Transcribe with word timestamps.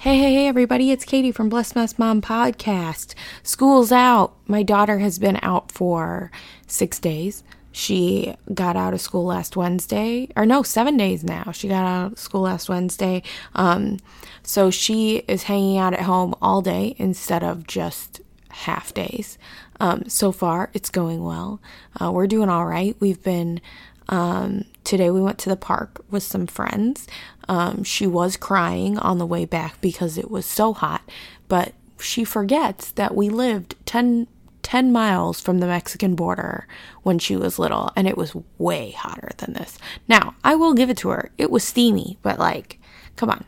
Hey, 0.00 0.18
hey, 0.18 0.34
hey, 0.34 0.46
everybody, 0.46 0.92
it's 0.92 1.06
Katie 1.06 1.32
from 1.32 1.48
Blessed 1.48 1.74
Mess 1.74 1.98
Mom 1.98 2.20
Podcast. 2.20 3.14
School's 3.42 3.90
out. 3.90 4.34
My 4.46 4.62
daughter 4.62 4.98
has 4.98 5.18
been 5.18 5.38
out 5.42 5.72
for 5.72 6.30
six 6.66 7.00
days. 7.00 7.42
She 7.72 8.36
got 8.52 8.76
out 8.76 8.92
of 8.92 9.00
school 9.00 9.24
last 9.24 9.56
Wednesday, 9.56 10.28
or 10.36 10.44
no, 10.44 10.62
seven 10.62 10.98
days 10.98 11.24
now. 11.24 11.50
She 11.50 11.66
got 11.66 11.86
out 11.86 12.12
of 12.12 12.18
school 12.18 12.42
last 12.42 12.68
Wednesday. 12.68 13.22
Um, 13.54 13.96
so 14.42 14.70
she 14.70 15.24
is 15.28 15.44
hanging 15.44 15.78
out 15.78 15.94
at 15.94 16.02
home 16.02 16.34
all 16.42 16.60
day 16.60 16.94
instead 16.98 17.42
of 17.42 17.66
just 17.66 18.20
half 18.50 18.92
days. 18.92 19.38
Um, 19.80 20.04
so 20.08 20.30
far, 20.30 20.70
it's 20.74 20.90
going 20.90 21.24
well. 21.24 21.58
Uh, 21.98 22.12
we're 22.12 22.26
doing 22.26 22.50
all 22.50 22.66
right. 22.66 22.94
We've 23.00 23.22
been 23.22 23.62
um, 24.08 24.64
today 24.84 25.10
we 25.10 25.20
went 25.20 25.38
to 25.40 25.48
the 25.48 25.56
park 25.56 26.04
with 26.10 26.22
some 26.22 26.46
friends. 26.46 27.06
Um, 27.48 27.84
she 27.84 28.06
was 28.06 28.36
crying 28.36 28.98
on 28.98 29.18
the 29.18 29.26
way 29.26 29.44
back 29.44 29.80
because 29.80 30.18
it 30.18 30.30
was 30.30 30.46
so 30.46 30.72
hot, 30.72 31.02
but 31.48 31.72
she 32.00 32.24
forgets 32.24 32.90
that 32.92 33.14
we 33.14 33.28
lived 33.28 33.74
10, 33.86 34.26
10 34.62 34.92
miles 34.92 35.40
from 35.40 35.58
the 35.58 35.66
Mexican 35.66 36.14
border 36.14 36.66
when 37.02 37.18
she 37.18 37.36
was 37.36 37.58
little, 37.58 37.92
and 37.96 38.08
it 38.08 38.16
was 38.16 38.36
way 38.58 38.90
hotter 38.90 39.30
than 39.38 39.52
this. 39.52 39.78
Now, 40.08 40.34
I 40.42 40.56
will 40.56 40.74
give 40.74 40.90
it 40.90 40.96
to 40.98 41.10
her. 41.10 41.30
It 41.38 41.50
was 41.50 41.64
steamy, 41.64 42.18
but 42.22 42.38
like, 42.38 42.80
come 43.16 43.30
on. 43.30 43.44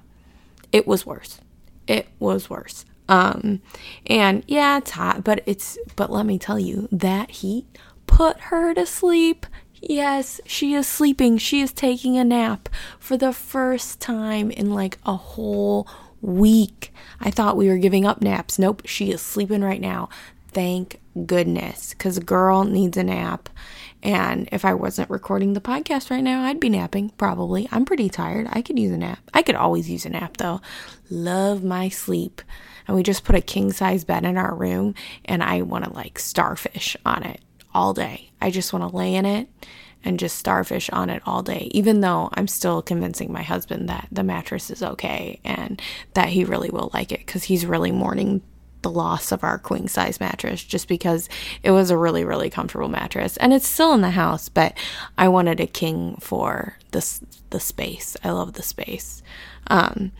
It 0.70 0.86
was 0.86 1.04
worse. 1.04 1.40
It 1.86 2.08
was 2.18 2.48
worse. 2.48 2.84
Um, 3.08 3.62
and 4.06 4.44
yeah, 4.46 4.78
it's 4.78 4.90
hot, 4.92 5.24
but 5.24 5.42
it's, 5.46 5.78
but 5.96 6.10
let 6.12 6.26
me 6.26 6.38
tell 6.38 6.58
you, 6.58 6.88
that 6.92 7.30
heat 7.30 7.66
put 8.06 8.38
her 8.40 8.74
to 8.74 8.84
sleep. 8.84 9.46
Yes, 9.80 10.40
she 10.44 10.74
is 10.74 10.86
sleeping. 10.86 11.38
She 11.38 11.60
is 11.60 11.72
taking 11.72 12.16
a 12.16 12.24
nap 12.24 12.68
for 12.98 13.16
the 13.16 13.32
first 13.32 14.00
time 14.00 14.50
in 14.50 14.72
like 14.72 14.98
a 15.06 15.14
whole 15.14 15.88
week. 16.20 16.92
I 17.20 17.30
thought 17.30 17.56
we 17.56 17.68
were 17.68 17.78
giving 17.78 18.04
up 18.04 18.20
naps. 18.20 18.58
Nope, 18.58 18.82
she 18.84 19.12
is 19.12 19.20
sleeping 19.20 19.62
right 19.62 19.80
now. 19.80 20.08
Thank 20.48 21.00
goodness, 21.26 21.90
because 21.90 22.16
a 22.16 22.22
girl 22.22 22.64
needs 22.64 22.96
a 22.96 23.04
nap. 23.04 23.48
And 24.02 24.48
if 24.52 24.64
I 24.64 24.74
wasn't 24.74 25.10
recording 25.10 25.52
the 25.52 25.60
podcast 25.60 26.10
right 26.10 26.22
now, 26.22 26.42
I'd 26.44 26.60
be 26.60 26.68
napping, 26.68 27.10
probably. 27.10 27.68
I'm 27.70 27.84
pretty 27.84 28.08
tired. 28.08 28.46
I 28.50 28.62
could 28.62 28.78
use 28.78 28.92
a 28.92 28.96
nap. 28.96 29.18
I 29.34 29.42
could 29.42 29.56
always 29.56 29.90
use 29.90 30.06
a 30.06 30.10
nap, 30.10 30.36
though. 30.36 30.60
Love 31.10 31.64
my 31.64 31.88
sleep. 31.88 32.40
And 32.86 32.96
we 32.96 33.02
just 33.02 33.24
put 33.24 33.34
a 33.34 33.40
king 33.40 33.72
size 33.72 34.04
bed 34.04 34.24
in 34.24 34.38
our 34.38 34.54
room, 34.54 34.94
and 35.24 35.42
I 35.42 35.62
want 35.62 35.84
to 35.84 35.92
like 35.92 36.18
starfish 36.18 36.96
on 37.04 37.24
it 37.24 37.40
all 37.78 37.94
day. 37.94 38.28
I 38.40 38.50
just 38.50 38.72
want 38.72 38.90
to 38.90 38.96
lay 38.96 39.14
in 39.14 39.24
it 39.24 39.48
and 40.04 40.18
just 40.18 40.36
starfish 40.36 40.90
on 40.90 41.10
it 41.10 41.22
all 41.24 41.42
day, 41.42 41.68
even 41.70 42.00
though 42.00 42.28
I'm 42.34 42.48
still 42.48 42.82
convincing 42.82 43.32
my 43.32 43.42
husband 43.42 43.88
that 43.88 44.08
the 44.10 44.24
mattress 44.24 44.68
is 44.68 44.82
okay 44.82 45.38
and 45.44 45.80
that 46.14 46.28
he 46.30 46.44
really 46.44 46.70
will 46.70 46.90
like 46.92 47.12
it 47.12 47.20
because 47.20 47.44
he's 47.44 47.64
really 47.64 47.92
mourning 47.92 48.42
the 48.82 48.90
loss 48.90 49.30
of 49.30 49.44
our 49.44 49.58
queen 49.58 49.86
size 49.86 50.18
mattress 50.18 50.62
just 50.64 50.88
because 50.88 51.28
it 51.62 51.70
was 51.70 51.90
a 51.90 51.96
really, 51.96 52.24
really 52.24 52.50
comfortable 52.50 52.88
mattress. 52.88 53.36
And 53.36 53.52
it's 53.52 53.68
still 53.68 53.92
in 53.92 54.00
the 54.00 54.10
house, 54.10 54.48
but 54.48 54.76
I 55.16 55.28
wanted 55.28 55.60
a 55.60 55.66
king 55.66 56.16
for 56.20 56.76
this 56.90 57.20
the 57.50 57.60
space. 57.60 58.16
I 58.24 58.30
love 58.30 58.54
the 58.54 58.62
space. 58.62 59.22
Um, 59.68 60.10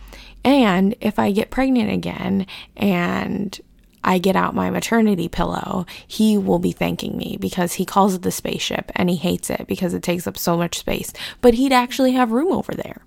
and 0.45 0.95
if 1.00 1.19
I 1.19 1.33
get 1.33 1.50
pregnant 1.50 1.91
again 1.91 2.47
and 2.77 3.61
I 4.05 4.19
get 4.19 4.37
out 4.37 4.55
my 4.55 4.71
maternity 4.71 5.29
pillow, 5.29 5.87
he 6.07 6.39
will 6.39 6.59
be 6.59 6.73
thanking 6.73 7.17
me 7.17 7.37
because 7.41 7.75
he 7.75 7.85
calls 7.85 8.15
it 8.15 8.23
the 8.23 8.31
spaceship 8.31 8.91
and 8.95 9.11
he 9.11 9.17
hates 9.17 9.51
it 9.51 9.67
because 9.67 9.95
it 9.95 10.03
takes 10.03 10.27
up 10.27 10.37
so 10.39 10.57
much 10.57 10.79
space. 10.79 11.13
But 11.41 11.55
he'd 11.55 11.73
actually 11.73 12.13
have 12.13 12.31
room 12.33 12.53
over 12.53 12.73
there. 12.73 13.03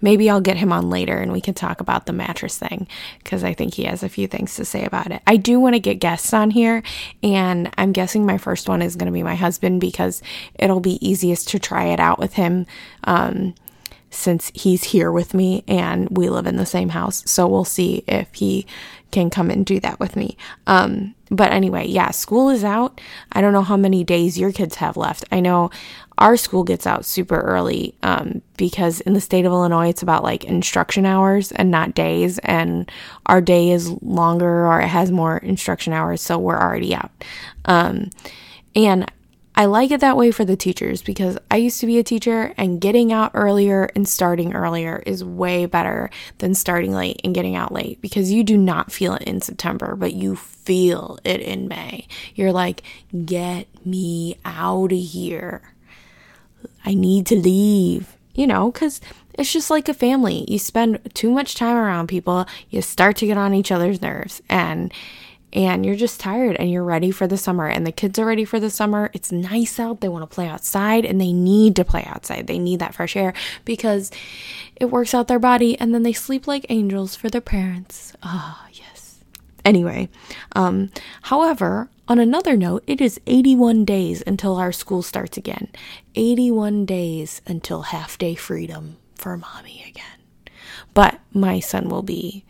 Maybe 0.00 0.30
I'll 0.30 0.40
get 0.40 0.56
him 0.56 0.72
on 0.72 0.88
later 0.88 1.18
and 1.18 1.32
we 1.32 1.40
can 1.40 1.54
talk 1.54 1.80
about 1.80 2.06
the 2.06 2.12
mattress 2.12 2.58
thing 2.58 2.86
because 3.18 3.44
I 3.44 3.54
think 3.54 3.74
he 3.74 3.84
has 3.84 4.02
a 4.02 4.08
few 4.08 4.26
things 4.26 4.54
to 4.56 4.64
say 4.64 4.84
about 4.84 5.10
it. 5.10 5.22
I 5.26 5.36
do 5.36 5.60
want 5.60 5.74
to 5.74 5.80
get 5.80 6.00
guests 6.00 6.32
on 6.32 6.50
here, 6.50 6.82
and 7.22 7.70
I'm 7.76 7.92
guessing 7.92 8.24
my 8.24 8.38
first 8.38 8.68
one 8.68 8.82
is 8.82 8.96
going 8.96 9.06
to 9.06 9.12
be 9.12 9.22
my 9.22 9.34
husband 9.34 9.80
because 9.80 10.22
it'll 10.54 10.80
be 10.80 11.04
easiest 11.06 11.48
to 11.48 11.58
try 11.58 11.86
it 11.86 12.00
out 12.00 12.18
with 12.18 12.34
him. 12.34 12.66
Um, 13.04 13.54
since 14.10 14.50
he's 14.54 14.84
here 14.84 15.10
with 15.10 15.34
me 15.34 15.64
and 15.68 16.08
we 16.10 16.28
live 16.28 16.46
in 16.46 16.56
the 16.56 16.66
same 16.66 16.90
house. 16.90 17.22
So 17.30 17.46
we'll 17.46 17.64
see 17.64 18.04
if 18.06 18.34
he 18.34 18.66
can 19.10 19.30
come 19.30 19.50
and 19.50 19.64
do 19.64 19.80
that 19.80 19.98
with 19.98 20.16
me. 20.16 20.36
Um, 20.66 21.14
but 21.30 21.52
anyway, 21.52 21.86
yeah, 21.86 22.10
school 22.10 22.48
is 22.48 22.64
out. 22.64 23.00
I 23.32 23.40
don't 23.40 23.52
know 23.52 23.62
how 23.62 23.76
many 23.76 24.04
days 24.04 24.38
your 24.38 24.52
kids 24.52 24.76
have 24.76 24.96
left. 24.96 25.24
I 25.30 25.40
know 25.40 25.70
our 26.18 26.36
school 26.36 26.64
gets 26.64 26.86
out 26.86 27.04
super 27.04 27.40
early 27.40 27.94
um, 28.02 28.42
because 28.56 29.00
in 29.00 29.14
the 29.14 29.20
state 29.20 29.46
of 29.46 29.52
Illinois, 29.52 29.88
it's 29.88 30.02
about 30.02 30.22
like 30.22 30.44
instruction 30.44 31.06
hours 31.06 31.50
and 31.52 31.70
not 31.70 31.94
days. 31.94 32.38
And 32.40 32.90
our 33.26 33.40
day 33.40 33.70
is 33.70 33.90
longer 34.02 34.66
or 34.66 34.80
it 34.80 34.88
has 34.88 35.10
more 35.10 35.38
instruction 35.38 35.92
hours. 35.92 36.20
So 36.20 36.38
we're 36.38 36.60
already 36.60 36.94
out. 36.94 37.10
Um, 37.64 38.10
and 38.76 39.10
I 39.60 39.66
like 39.66 39.90
it 39.90 40.00
that 40.00 40.16
way 40.16 40.30
for 40.30 40.46
the 40.46 40.56
teachers 40.56 41.02
because 41.02 41.36
I 41.50 41.56
used 41.56 41.80
to 41.80 41.86
be 41.86 41.98
a 41.98 42.02
teacher 42.02 42.54
and 42.56 42.80
getting 42.80 43.12
out 43.12 43.32
earlier 43.34 43.90
and 43.94 44.08
starting 44.08 44.54
earlier 44.54 45.02
is 45.04 45.22
way 45.22 45.66
better 45.66 46.08
than 46.38 46.54
starting 46.54 46.94
late 46.94 47.20
and 47.24 47.34
getting 47.34 47.56
out 47.56 47.70
late 47.70 48.00
because 48.00 48.32
you 48.32 48.42
do 48.42 48.56
not 48.56 48.90
feel 48.90 49.12
it 49.16 49.24
in 49.24 49.42
September, 49.42 49.96
but 49.96 50.14
you 50.14 50.34
feel 50.34 51.18
it 51.24 51.42
in 51.42 51.68
May. 51.68 52.06
You're 52.34 52.52
like, 52.52 52.84
get 53.26 53.66
me 53.84 54.38
out 54.46 54.92
of 54.92 54.98
here. 54.98 55.74
I 56.86 56.94
need 56.94 57.26
to 57.26 57.36
leave, 57.36 58.16
you 58.32 58.46
know, 58.46 58.70
because 58.70 59.02
it's 59.34 59.52
just 59.52 59.68
like 59.68 59.90
a 59.90 59.94
family. 59.94 60.46
You 60.48 60.58
spend 60.58 61.00
too 61.12 61.30
much 61.30 61.54
time 61.54 61.76
around 61.76 62.06
people, 62.06 62.46
you 62.70 62.80
start 62.80 63.16
to 63.18 63.26
get 63.26 63.36
on 63.36 63.52
each 63.52 63.70
other's 63.70 64.00
nerves. 64.00 64.40
And 64.48 64.90
and 65.52 65.84
you're 65.84 65.96
just 65.96 66.20
tired 66.20 66.56
and 66.56 66.70
you're 66.70 66.84
ready 66.84 67.10
for 67.10 67.26
the 67.26 67.36
summer 67.36 67.66
and 67.66 67.86
the 67.86 67.92
kids 67.92 68.18
are 68.18 68.24
ready 68.24 68.44
for 68.44 68.60
the 68.60 68.70
summer. 68.70 69.10
It's 69.12 69.32
nice 69.32 69.80
out. 69.80 70.00
They 70.00 70.08
want 70.08 70.28
to 70.28 70.34
play 70.34 70.46
outside 70.46 71.04
and 71.04 71.20
they 71.20 71.32
need 71.32 71.76
to 71.76 71.84
play 71.84 72.04
outside. 72.04 72.46
They 72.46 72.58
need 72.58 72.78
that 72.80 72.94
fresh 72.94 73.16
air 73.16 73.32
because 73.64 74.10
it 74.76 74.86
works 74.86 75.14
out 75.14 75.28
their 75.28 75.38
body 75.38 75.78
and 75.78 75.92
then 75.92 76.02
they 76.02 76.12
sleep 76.12 76.46
like 76.46 76.66
angels 76.68 77.16
for 77.16 77.28
their 77.28 77.40
parents. 77.40 78.12
Ah, 78.22 78.64
oh, 78.64 78.70
yes. 78.72 79.24
Anyway, 79.64 80.08
um, 80.54 80.90
however, 81.22 81.90
on 82.08 82.18
another 82.18 82.56
note, 82.56 82.82
it 82.86 83.00
is 83.00 83.20
81 83.26 83.84
days 83.84 84.22
until 84.26 84.56
our 84.56 84.72
school 84.72 85.02
starts 85.02 85.36
again. 85.36 85.68
81 86.14 86.86
days 86.86 87.42
until 87.46 87.82
half 87.82 88.18
day 88.18 88.34
freedom 88.34 88.96
for 89.14 89.36
mommy 89.36 89.84
again. 89.88 90.04
But 90.94 91.20
my 91.32 91.60
son 91.60 91.88
will 91.88 92.02
be 92.02 92.44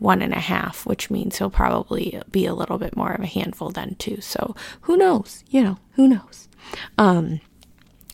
one 0.00 0.22
and 0.22 0.32
a 0.32 0.40
half, 0.40 0.84
which 0.86 1.10
means 1.10 1.38
he'll 1.38 1.50
probably 1.50 2.20
be 2.30 2.46
a 2.46 2.54
little 2.54 2.78
bit 2.78 2.96
more 2.96 3.12
of 3.12 3.22
a 3.22 3.26
handful 3.26 3.70
then 3.70 3.94
too. 3.96 4.20
So 4.20 4.56
who 4.82 4.96
knows? 4.96 5.44
You 5.48 5.62
know, 5.62 5.78
who 5.92 6.08
knows? 6.08 6.48
Um, 6.98 7.40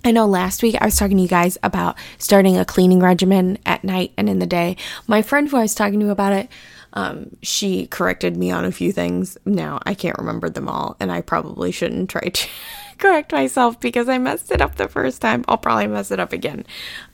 I 0.05 0.13
know 0.13 0.27
last 0.27 0.63
week 0.63 0.77
I 0.81 0.85
was 0.85 0.97
talking 0.97 1.17
to 1.17 1.23
you 1.23 1.29
guys 1.29 1.59
about 1.63 1.97
starting 2.19 2.57
a 2.57 2.65
cleaning 2.65 3.01
regimen 3.01 3.59
at 3.67 3.83
night 3.83 4.13
and 4.17 4.29
in 4.29 4.39
the 4.39 4.47
day. 4.47 4.77
My 5.07 5.23
friend 5.23 5.49
who 5.49 5.57
I 5.57 5.63
was 5.63 5.75
talking 5.75 5.99
to 6.01 6.11
about 6.11 6.33
it, 6.33 6.49
um, 6.93 7.37
she 7.43 7.87
corrected 7.89 8.37
me 8.37 8.51
on 8.51 8.65
a 8.65 8.73
few 8.73 8.93
things. 8.93 9.37
Now 9.45 9.81
I 9.85 9.95
can't 9.95 10.19
remember 10.19 10.49
them 10.49 10.69
all, 10.69 10.97
and 11.01 11.11
I 11.11 11.23
probably 11.23 11.73
shouldn't 11.73 12.11
try 12.11 12.29
to 12.29 12.49
correct 12.99 13.33
myself 13.33 13.79
because 13.81 14.09
I 14.09 14.19
messed 14.19 14.51
it 14.51 14.63
up 14.63 14.77
the 14.77 14.89
first 14.89 15.21
time. 15.21 15.45
I'll 15.49 15.59
probably 15.59 15.89
mess 15.89 16.11
it 16.11 16.21
up 16.21 16.33
again. 16.33 16.65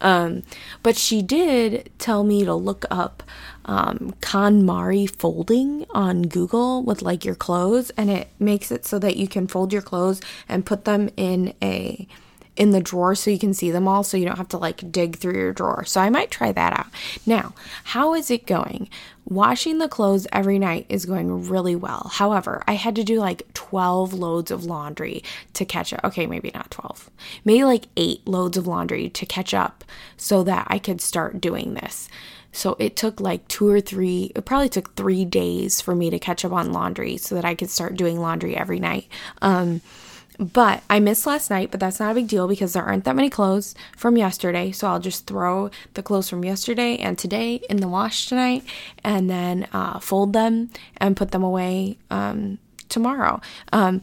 Um, 0.00 0.42
but 0.82 0.96
she 0.96 1.22
did 1.22 1.90
tell 1.98 2.24
me 2.24 2.44
to 2.44 2.54
look 2.54 2.84
up 2.90 3.22
um, 3.64 4.14
KonMari 4.20 5.10
folding 5.10 5.86
on 5.90 6.22
Google 6.22 6.82
with 6.82 7.02
like 7.02 7.24
your 7.24 7.34
clothes, 7.34 7.90
and 7.96 8.10
it 8.10 8.28
makes 8.38 8.70
it 8.70 8.84
so 8.84 8.98
that 8.98 9.16
you 9.16 9.28
can 9.28 9.46
fold 9.46 9.72
your 9.72 9.82
clothes 9.82 10.20
and 10.48 10.66
put 10.66 10.84
them 10.84 11.10
in 11.16 11.54
a 11.62 12.06
in 12.56 12.70
the 12.70 12.80
drawer 12.80 13.14
so 13.14 13.30
you 13.30 13.38
can 13.38 13.54
see 13.54 13.70
them 13.70 13.88
all 13.88 14.04
so 14.04 14.16
you 14.16 14.26
don't 14.26 14.36
have 14.36 14.48
to 14.48 14.58
like 14.58 14.92
dig 14.92 15.16
through 15.16 15.34
your 15.34 15.52
drawer. 15.52 15.84
So 15.84 16.00
I 16.00 16.10
might 16.10 16.30
try 16.30 16.52
that 16.52 16.78
out. 16.78 16.86
Now, 17.24 17.54
how 17.84 18.14
is 18.14 18.30
it 18.30 18.46
going? 18.46 18.88
Washing 19.24 19.78
the 19.78 19.88
clothes 19.88 20.26
every 20.32 20.58
night 20.58 20.84
is 20.88 21.06
going 21.06 21.48
really 21.48 21.74
well. 21.76 22.10
However, 22.12 22.62
I 22.66 22.74
had 22.74 22.94
to 22.96 23.04
do 23.04 23.18
like 23.18 23.52
12 23.54 24.12
loads 24.12 24.50
of 24.50 24.64
laundry 24.64 25.22
to 25.54 25.64
catch 25.64 25.92
up. 25.92 26.04
Okay, 26.04 26.26
maybe 26.26 26.50
not 26.54 26.70
12. 26.70 27.08
Maybe 27.44 27.64
like 27.64 27.86
8 27.96 28.26
loads 28.26 28.56
of 28.56 28.66
laundry 28.66 29.08
to 29.08 29.24
catch 29.24 29.54
up 29.54 29.84
so 30.16 30.42
that 30.42 30.66
I 30.68 30.78
could 30.78 31.00
start 31.00 31.40
doing 31.40 31.74
this. 31.74 32.08
So 32.52 32.76
it 32.78 32.96
took 32.96 33.20
like 33.20 33.48
two 33.48 33.68
or 33.68 33.80
three, 33.80 34.30
it 34.34 34.44
probably 34.44 34.68
took 34.68 34.94
three 34.94 35.24
days 35.24 35.80
for 35.80 35.94
me 35.94 36.10
to 36.10 36.18
catch 36.18 36.44
up 36.44 36.52
on 36.52 36.72
laundry 36.72 37.16
so 37.16 37.34
that 37.34 37.44
I 37.44 37.54
could 37.54 37.70
start 37.70 37.96
doing 37.96 38.20
laundry 38.20 38.56
every 38.56 38.78
night. 38.78 39.08
Um, 39.40 39.80
but 40.38 40.82
I 40.88 40.98
missed 40.98 41.26
last 41.26 41.50
night, 41.50 41.70
but 41.70 41.80
that's 41.80 42.00
not 42.00 42.10
a 42.10 42.14
big 42.14 42.28
deal 42.28 42.48
because 42.48 42.72
there 42.72 42.82
aren't 42.82 43.04
that 43.04 43.16
many 43.16 43.30
clothes 43.30 43.74
from 43.96 44.16
yesterday. 44.16 44.72
So 44.72 44.88
I'll 44.88 45.00
just 45.00 45.26
throw 45.26 45.70
the 45.94 46.02
clothes 46.02 46.28
from 46.28 46.44
yesterday 46.44 46.96
and 46.96 47.18
today 47.18 47.56
in 47.68 47.78
the 47.78 47.88
wash 47.88 48.26
tonight 48.26 48.64
and 49.04 49.28
then 49.28 49.68
uh, 49.72 49.98
fold 49.98 50.32
them 50.32 50.70
and 50.96 51.16
put 51.16 51.30
them 51.30 51.42
away 51.42 51.98
um, 52.10 52.58
tomorrow. 52.88 53.40
Um, 53.72 54.02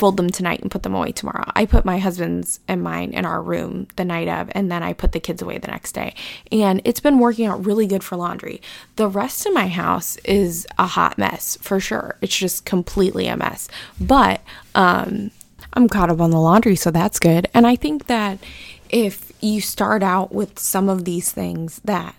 fold 0.00 0.16
them 0.16 0.30
tonight 0.30 0.60
and 0.62 0.70
put 0.70 0.82
them 0.82 0.94
away 0.94 1.12
tomorrow. 1.12 1.44
I 1.54 1.66
put 1.66 1.84
my 1.84 1.98
husband's 1.98 2.58
and 2.66 2.82
mine 2.82 3.12
in 3.12 3.26
our 3.26 3.42
room 3.42 3.86
the 3.96 4.04
night 4.04 4.28
of, 4.28 4.50
and 4.54 4.72
then 4.72 4.82
I 4.82 4.94
put 4.94 5.12
the 5.12 5.20
kids 5.20 5.42
away 5.42 5.58
the 5.58 5.68
next 5.68 5.92
day. 5.92 6.14
And 6.50 6.80
it's 6.86 7.00
been 7.00 7.18
working 7.18 7.44
out 7.44 7.66
really 7.66 7.86
good 7.86 8.02
for 8.02 8.16
laundry. 8.16 8.62
The 8.96 9.08
rest 9.08 9.44
of 9.44 9.52
my 9.52 9.68
house 9.68 10.16
is 10.24 10.66
a 10.78 10.86
hot 10.86 11.18
mess 11.18 11.58
for 11.60 11.80
sure. 11.80 12.16
It's 12.22 12.36
just 12.36 12.64
completely 12.64 13.26
a 13.26 13.36
mess. 13.36 13.68
But 14.00 14.40
um, 14.74 15.32
I'm 15.74 15.86
caught 15.86 16.08
up 16.08 16.22
on 16.22 16.30
the 16.30 16.40
laundry, 16.40 16.76
so 16.76 16.90
that's 16.90 17.18
good. 17.18 17.46
And 17.52 17.66
I 17.66 17.76
think 17.76 18.06
that 18.06 18.38
if 18.88 19.30
you 19.42 19.60
start 19.60 20.02
out 20.02 20.32
with 20.32 20.58
some 20.58 20.88
of 20.88 21.04
these 21.04 21.30
things 21.30 21.78
that 21.84 22.14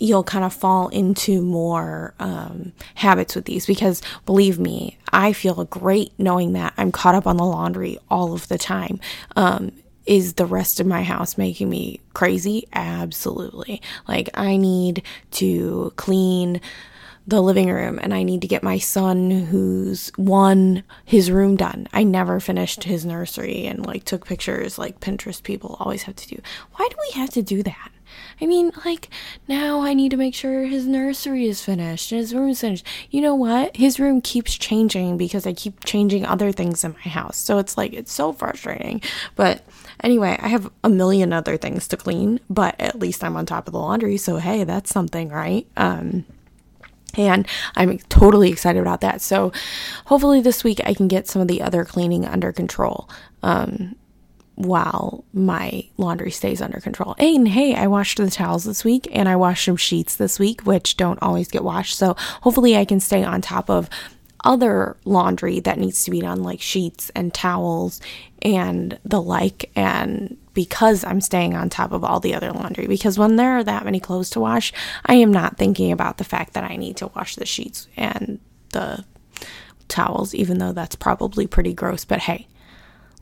you'll 0.00 0.24
kind 0.24 0.44
of 0.44 0.52
fall 0.52 0.88
into 0.88 1.42
more 1.42 2.14
um, 2.18 2.72
habits 2.96 3.34
with 3.34 3.44
these 3.44 3.66
because 3.66 4.02
believe 4.26 4.58
me, 4.58 4.98
I 5.12 5.32
feel 5.32 5.64
great 5.64 6.12
knowing 6.18 6.54
that 6.54 6.72
I'm 6.76 6.92
caught 6.92 7.14
up 7.14 7.26
on 7.26 7.36
the 7.36 7.44
laundry 7.44 7.98
all 8.08 8.32
of 8.32 8.48
the 8.48 8.58
time. 8.58 9.00
Um, 9.36 9.72
is 10.06 10.34
the 10.34 10.46
rest 10.46 10.80
of 10.80 10.86
my 10.86 11.02
house 11.02 11.38
making 11.38 11.68
me 11.68 12.00
crazy? 12.14 12.66
Absolutely. 12.72 13.80
Like, 14.08 14.30
I 14.34 14.56
need 14.56 15.02
to 15.32 15.92
clean 15.96 16.60
the 17.26 17.42
living 17.42 17.70
room 17.70 17.98
and 18.02 18.12
I 18.12 18.22
need 18.22 18.40
to 18.40 18.48
get 18.48 18.62
my 18.62 18.78
son 18.78 19.30
who's 19.30 20.10
one 20.16 20.82
his 21.04 21.30
room 21.30 21.56
done. 21.56 21.86
I 21.92 22.02
never 22.02 22.40
finished 22.40 22.84
his 22.84 23.06
nursery 23.06 23.66
and 23.66 23.86
like 23.86 24.04
took 24.04 24.26
pictures 24.26 24.78
like 24.78 25.00
Pinterest 25.00 25.42
people 25.42 25.76
always 25.78 26.02
have 26.04 26.16
to 26.16 26.28
do. 26.28 26.40
Why 26.72 26.88
do 26.90 26.96
we 27.00 27.20
have 27.20 27.30
to 27.30 27.42
do 27.42 27.62
that? 27.62 27.90
I 28.40 28.46
mean, 28.46 28.72
like, 28.84 29.08
now 29.48 29.80
I 29.80 29.94
need 29.94 30.10
to 30.10 30.16
make 30.16 30.34
sure 30.34 30.64
his 30.64 30.86
nursery 30.86 31.46
is 31.46 31.64
finished 31.64 32.12
and 32.12 32.20
his 32.20 32.34
room 32.34 32.50
is 32.50 32.60
finished. 32.60 32.86
You 33.10 33.20
know 33.20 33.34
what? 33.34 33.76
His 33.76 34.00
room 34.00 34.20
keeps 34.20 34.54
changing 34.56 35.16
because 35.16 35.46
I 35.46 35.52
keep 35.52 35.84
changing 35.84 36.24
other 36.24 36.52
things 36.52 36.84
in 36.84 36.92
my 36.92 37.10
house. 37.10 37.36
So 37.36 37.58
it's 37.58 37.76
like, 37.76 37.92
it's 37.92 38.12
so 38.12 38.32
frustrating. 38.32 39.02
But 39.36 39.62
anyway, 40.02 40.38
I 40.40 40.48
have 40.48 40.70
a 40.82 40.88
million 40.88 41.32
other 41.32 41.56
things 41.56 41.86
to 41.88 41.96
clean, 41.96 42.40
but 42.48 42.80
at 42.80 42.98
least 42.98 43.22
I'm 43.22 43.36
on 43.36 43.46
top 43.46 43.66
of 43.66 43.72
the 43.72 43.80
laundry. 43.80 44.16
So 44.16 44.36
hey, 44.38 44.64
that's 44.64 44.90
something, 44.90 45.28
right? 45.28 45.66
Um, 45.76 46.24
and 47.14 47.46
I'm 47.74 47.98
totally 48.08 48.50
excited 48.50 48.80
about 48.80 49.00
that. 49.00 49.20
So, 49.20 49.52
hopefully, 50.06 50.40
this 50.40 50.62
week 50.62 50.80
I 50.84 50.94
can 50.94 51.08
get 51.08 51.26
some 51.26 51.42
of 51.42 51.48
the 51.48 51.60
other 51.62 51.84
cleaning 51.84 52.24
under 52.24 52.52
control 52.52 53.08
um, 53.42 53.96
while 54.62 55.24
my 55.32 55.84
laundry 55.96 56.30
stays 56.30 56.60
under 56.60 56.80
control. 56.80 57.14
And 57.18 57.48
hey, 57.48 57.74
I 57.74 57.86
washed 57.86 58.18
the 58.18 58.30
towels 58.30 58.64
this 58.64 58.84
week 58.84 59.08
and 59.12 59.28
I 59.28 59.36
washed 59.36 59.64
some 59.64 59.76
sheets 59.76 60.16
this 60.16 60.38
week, 60.38 60.62
which 60.62 60.96
don't 60.96 61.22
always 61.22 61.48
get 61.48 61.64
washed. 61.64 61.96
So, 61.96 62.14
hopefully, 62.42 62.76
I 62.76 62.84
can 62.84 63.00
stay 63.00 63.24
on 63.24 63.40
top 63.40 63.70
of 63.70 63.88
other 64.44 64.96
laundry 65.04 65.60
that 65.60 65.78
needs 65.78 66.04
to 66.04 66.10
be 66.10 66.20
done, 66.20 66.42
like 66.42 66.60
sheets 66.60 67.10
and 67.14 67.32
towels 67.34 68.00
and 68.42 68.98
the 69.04 69.20
like, 69.20 69.70
and 69.76 70.36
because 70.54 71.04
I'm 71.04 71.20
staying 71.20 71.54
on 71.54 71.68
top 71.68 71.92
of 71.92 72.04
all 72.04 72.20
the 72.20 72.34
other 72.34 72.52
laundry. 72.52 72.86
Because 72.86 73.18
when 73.18 73.36
there 73.36 73.56
are 73.58 73.64
that 73.64 73.84
many 73.84 74.00
clothes 74.00 74.30
to 74.30 74.40
wash, 74.40 74.72
I 75.06 75.14
am 75.14 75.32
not 75.32 75.56
thinking 75.56 75.92
about 75.92 76.18
the 76.18 76.24
fact 76.24 76.54
that 76.54 76.64
I 76.64 76.76
need 76.76 76.96
to 76.98 77.08
wash 77.08 77.36
the 77.36 77.46
sheets 77.46 77.86
and 77.96 78.40
the 78.70 79.04
towels, 79.88 80.34
even 80.34 80.58
though 80.58 80.72
that's 80.72 80.96
probably 80.96 81.46
pretty 81.46 81.72
gross. 81.72 82.04
But 82.04 82.20
hey, 82.20 82.46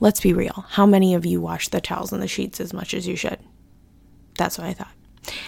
let's 0.00 0.20
be 0.20 0.32
real. 0.32 0.64
How 0.70 0.86
many 0.86 1.14
of 1.14 1.26
you 1.26 1.40
wash 1.40 1.68
the 1.68 1.80
towels 1.80 2.12
and 2.12 2.22
the 2.22 2.28
sheets 2.28 2.60
as 2.60 2.72
much 2.72 2.94
as 2.94 3.06
you 3.06 3.16
should? 3.16 3.38
That's 4.36 4.58
what 4.58 4.66
I 4.66 4.72
thought. 4.72 4.92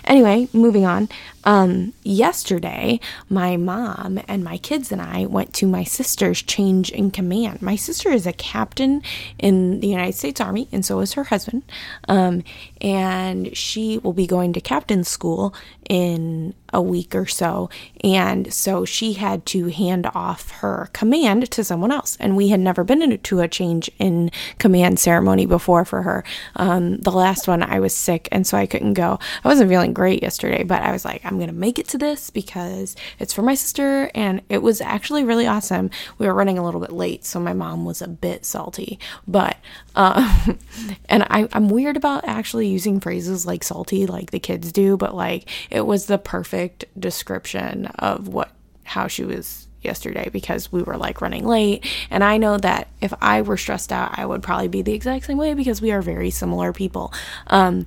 Anyway, 0.04 0.48
moving 0.52 0.84
on. 0.84 1.08
Um, 1.44 1.94
yesterday, 2.02 3.00
my 3.28 3.56
mom 3.56 4.20
and 4.28 4.44
my 4.44 4.58
kids 4.58 4.92
and 4.92 5.00
I 5.00 5.26
went 5.26 5.54
to 5.54 5.66
my 5.66 5.84
sister's 5.84 6.42
change 6.42 6.90
in 6.90 7.10
command. 7.10 7.62
My 7.62 7.76
sister 7.76 8.10
is 8.10 8.26
a 8.26 8.32
captain 8.32 9.02
in 9.38 9.80
the 9.80 9.88
United 9.88 10.14
States 10.14 10.40
Army, 10.40 10.68
and 10.72 10.84
so 10.84 11.00
is 11.00 11.14
her 11.14 11.24
husband. 11.24 11.62
Um, 12.08 12.42
and 12.80 13.56
she 13.56 13.98
will 13.98 14.12
be 14.12 14.26
going 14.26 14.52
to 14.52 14.60
captain 14.60 15.04
school 15.04 15.54
in 15.88 16.54
a 16.72 16.80
week 16.80 17.14
or 17.14 17.26
so. 17.26 17.68
And 18.04 18.52
so 18.52 18.84
she 18.84 19.14
had 19.14 19.44
to 19.46 19.66
hand 19.68 20.08
off 20.14 20.50
her 20.52 20.88
command 20.92 21.50
to 21.50 21.64
someone 21.64 21.90
else. 21.90 22.16
And 22.20 22.36
we 22.36 22.48
had 22.48 22.60
never 22.60 22.84
been 22.84 23.18
to 23.18 23.40
a 23.40 23.48
change 23.48 23.90
in 23.98 24.30
command 24.58 25.00
ceremony 25.00 25.46
before 25.46 25.84
for 25.84 26.02
her. 26.02 26.24
Um, 26.56 26.98
the 26.98 27.10
last 27.10 27.48
one, 27.48 27.62
I 27.62 27.80
was 27.80 27.94
sick, 27.94 28.28
and 28.30 28.46
so 28.46 28.56
I 28.56 28.66
couldn't 28.66 28.94
go. 28.94 29.18
I 29.44 29.48
wasn't 29.48 29.70
feeling 29.70 29.92
great 29.92 30.22
yesterday, 30.22 30.62
but 30.62 30.82
I 30.82 30.92
was 30.92 31.04
like, 31.04 31.24
I'm 31.24 31.36
going 31.38 31.48
to 31.48 31.54
make 31.54 31.78
it 31.78 31.88
to 31.88 31.98
this 31.98 32.30
because 32.30 32.94
it's 33.18 33.32
for 33.32 33.42
my 33.42 33.54
sister. 33.54 34.10
And 34.14 34.42
it 34.48 34.62
was 34.62 34.80
actually 34.80 35.24
really 35.24 35.46
awesome. 35.46 35.90
We 36.18 36.26
were 36.26 36.34
running 36.34 36.58
a 36.58 36.64
little 36.64 36.80
bit 36.80 36.92
late, 36.92 37.24
so 37.24 37.40
my 37.40 37.52
mom 37.52 37.84
was 37.84 38.00
a 38.00 38.08
bit 38.08 38.44
salty. 38.44 39.00
But, 39.26 39.56
um, 40.00 40.58
and 41.08 41.24
I, 41.24 41.48
I'm 41.52 41.68
weird 41.68 41.96
about 41.96 42.24
actually 42.26 42.68
using 42.68 43.00
phrases 43.00 43.44
like 43.44 43.64
salty, 43.64 44.06
like 44.06 44.30
the 44.30 44.40
kids 44.40 44.70
do, 44.70 44.96
but 44.96 45.14
like, 45.14 45.48
it 45.70 45.80
it 45.80 45.86
was 45.86 46.04
the 46.06 46.18
perfect 46.18 46.84
description 47.00 47.86
of 47.98 48.28
what 48.28 48.52
how 48.84 49.06
she 49.06 49.24
was 49.24 49.66
yesterday 49.82 50.28
because 50.30 50.70
we 50.70 50.82
were 50.82 50.96
like 50.96 51.20
running 51.20 51.46
late. 51.46 51.86
And 52.10 52.22
I 52.22 52.36
know 52.36 52.58
that 52.58 52.88
if 53.00 53.12
I 53.20 53.42
were 53.42 53.56
stressed 53.56 53.92
out, 53.92 54.18
I 54.18 54.26
would 54.26 54.42
probably 54.42 54.68
be 54.68 54.82
the 54.82 54.92
exact 54.92 55.24
same 55.26 55.38
way 55.38 55.54
because 55.54 55.80
we 55.80 55.90
are 55.92 56.02
very 56.02 56.30
similar 56.30 56.72
people. 56.72 57.12
Um, 57.46 57.86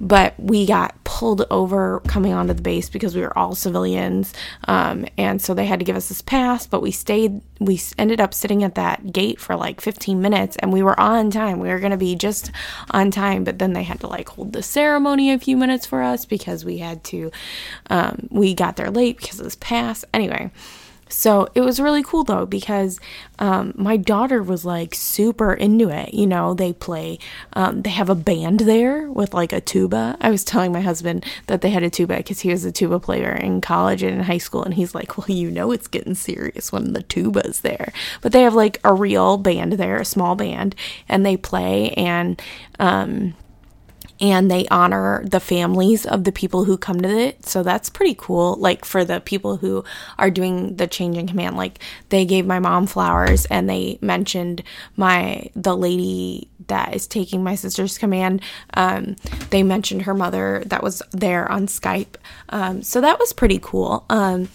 but 0.00 0.34
we 0.38 0.66
got 0.66 1.02
pulled 1.04 1.46
over 1.50 2.00
coming 2.00 2.32
onto 2.32 2.52
the 2.52 2.62
base 2.62 2.90
because 2.90 3.14
we 3.14 3.20
were 3.20 3.36
all 3.38 3.54
civilians. 3.54 4.34
Um, 4.66 5.06
and 5.16 5.40
so 5.40 5.54
they 5.54 5.66
had 5.66 5.78
to 5.78 5.84
give 5.84 5.96
us 5.96 6.08
this 6.08 6.22
pass, 6.22 6.66
but 6.66 6.82
we 6.82 6.90
stayed, 6.90 7.40
we 7.60 7.80
ended 7.96 8.20
up 8.20 8.34
sitting 8.34 8.64
at 8.64 8.74
that 8.74 9.12
gate 9.12 9.40
for 9.40 9.56
like 9.56 9.80
15 9.80 10.20
minutes 10.20 10.56
and 10.56 10.72
we 10.72 10.82
were 10.82 10.98
on 10.98 11.30
time. 11.30 11.60
We 11.60 11.68
were 11.68 11.80
going 11.80 11.92
to 11.92 11.96
be 11.96 12.16
just 12.16 12.50
on 12.90 13.10
time, 13.10 13.44
but 13.44 13.58
then 13.58 13.72
they 13.72 13.84
had 13.84 14.00
to 14.00 14.06
like 14.06 14.28
hold 14.28 14.52
the 14.52 14.62
ceremony 14.62 15.32
a 15.32 15.38
few 15.38 15.56
minutes 15.56 15.86
for 15.86 16.02
us 16.02 16.24
because 16.24 16.64
we 16.64 16.78
had 16.78 17.04
to, 17.04 17.30
um, 17.90 18.28
we 18.30 18.54
got 18.54 18.76
there 18.76 18.90
late 18.90 19.18
because 19.18 19.38
of 19.38 19.44
this 19.44 19.56
pass. 19.56 20.04
Anyway. 20.12 20.50
So 21.08 21.48
it 21.54 21.60
was 21.60 21.80
really 21.80 22.02
cool 22.02 22.24
though 22.24 22.46
because 22.46 23.00
um, 23.38 23.72
my 23.76 23.96
daughter 23.96 24.42
was 24.42 24.64
like 24.64 24.94
super 24.94 25.52
into 25.52 25.88
it. 25.88 26.14
You 26.14 26.26
know, 26.26 26.54
they 26.54 26.72
play, 26.72 27.18
um, 27.52 27.82
they 27.82 27.90
have 27.90 28.08
a 28.08 28.14
band 28.14 28.60
there 28.60 29.10
with 29.10 29.34
like 29.34 29.52
a 29.52 29.60
tuba. 29.60 30.16
I 30.20 30.30
was 30.30 30.44
telling 30.44 30.72
my 30.72 30.80
husband 30.80 31.24
that 31.46 31.60
they 31.60 31.70
had 31.70 31.82
a 31.82 31.90
tuba 31.90 32.16
because 32.18 32.40
he 32.40 32.50
was 32.50 32.64
a 32.64 32.72
tuba 32.72 33.00
player 33.00 33.32
in 33.32 33.60
college 33.60 34.02
and 34.02 34.16
in 34.16 34.24
high 34.24 34.38
school. 34.38 34.62
And 34.62 34.74
he's 34.74 34.94
like, 34.94 35.16
well, 35.16 35.28
you 35.28 35.50
know, 35.50 35.72
it's 35.72 35.88
getting 35.88 36.14
serious 36.14 36.72
when 36.72 36.92
the 36.92 37.02
tuba's 37.02 37.60
there. 37.60 37.92
But 38.22 38.32
they 38.32 38.42
have 38.42 38.54
like 38.54 38.80
a 38.84 38.92
real 38.92 39.38
band 39.38 39.74
there, 39.74 39.96
a 39.96 40.04
small 40.04 40.34
band, 40.34 40.74
and 41.08 41.24
they 41.24 41.36
play 41.36 41.90
and, 41.92 42.40
um, 42.78 43.34
and 44.20 44.50
they 44.50 44.66
honor 44.68 45.24
the 45.24 45.40
families 45.40 46.04
of 46.06 46.24
the 46.24 46.32
people 46.32 46.64
who 46.64 46.76
come 46.76 47.00
to 47.00 47.08
it. 47.08 47.46
So 47.46 47.62
that's 47.62 47.90
pretty 47.90 48.14
cool. 48.18 48.56
Like 48.56 48.84
for 48.84 49.04
the 49.04 49.20
people 49.20 49.56
who 49.56 49.84
are 50.18 50.30
doing 50.30 50.76
the 50.76 50.86
change 50.86 51.16
in 51.16 51.28
command, 51.28 51.56
like 51.56 51.78
they 52.08 52.24
gave 52.24 52.46
my 52.46 52.58
mom 52.58 52.86
flowers 52.86 53.46
and 53.46 53.68
they 53.68 53.98
mentioned 54.00 54.62
my 54.96 55.50
the 55.54 55.76
lady 55.76 56.48
that 56.66 56.94
is 56.94 57.06
taking 57.06 57.42
my 57.42 57.54
sister's 57.54 57.98
command. 57.98 58.42
Um, 58.74 59.16
they 59.50 59.62
mentioned 59.62 60.02
her 60.02 60.14
mother 60.14 60.62
that 60.66 60.82
was 60.82 61.02
there 61.12 61.50
on 61.50 61.66
Skype. 61.66 62.16
Um, 62.50 62.82
so 62.82 63.00
that 63.00 63.18
was 63.18 63.32
pretty 63.32 63.58
cool. 63.60 64.04
Um, 64.10 64.48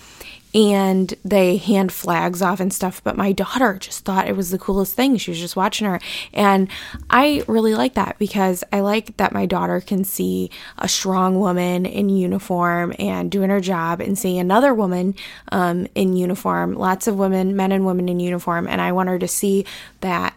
and 0.54 1.14
they 1.26 1.58
hand 1.58 1.92
flags 1.92 2.42
off 2.42 2.60
and 2.60 2.72
stuff. 2.72 3.04
But 3.04 3.18
my 3.18 3.32
daughter 3.32 3.78
just 3.80 4.06
thought 4.06 4.28
it 4.28 4.36
was 4.36 4.52
the 4.52 4.60
coolest 4.60 4.96
thing. 4.96 5.18
She 5.18 5.32
was 5.32 5.40
just 5.40 5.56
watching 5.56 5.88
her. 5.88 6.00
And 6.34 6.70
I 7.10 7.44
really 7.48 7.74
like 7.74 7.96
that 7.96 8.18
because 8.20 8.64
I 8.72 8.82
like 8.82 9.18
that 9.18 9.34
my 9.34 9.46
daughter 9.46 9.82
can 9.82 10.04
see 10.04 10.52
a 10.78 10.88
strong 10.88 11.40
woman 11.40 11.86
in 11.86 12.10
uniform 12.10 12.94
and 13.00 13.32
doing 13.32 13.50
her 13.50 13.62
job 13.62 14.00
and 14.00 14.18
seeing 14.18 14.40
another 14.40 14.74
woman 14.74 15.16
um, 15.52 15.88
in 15.96 16.16
uniform, 16.16 16.74
lots 16.74 17.08
of 17.08 17.16
women, 17.16 17.56
men 17.56 17.72
and 17.72 17.86
women 17.86 18.08
in 18.08 18.20
uniform. 18.20 18.68
And 18.68 18.80
I 18.80 18.92
want 18.92 19.10
her 19.10 19.20
to 19.20 19.28
see 19.28 19.66
that 20.02 20.36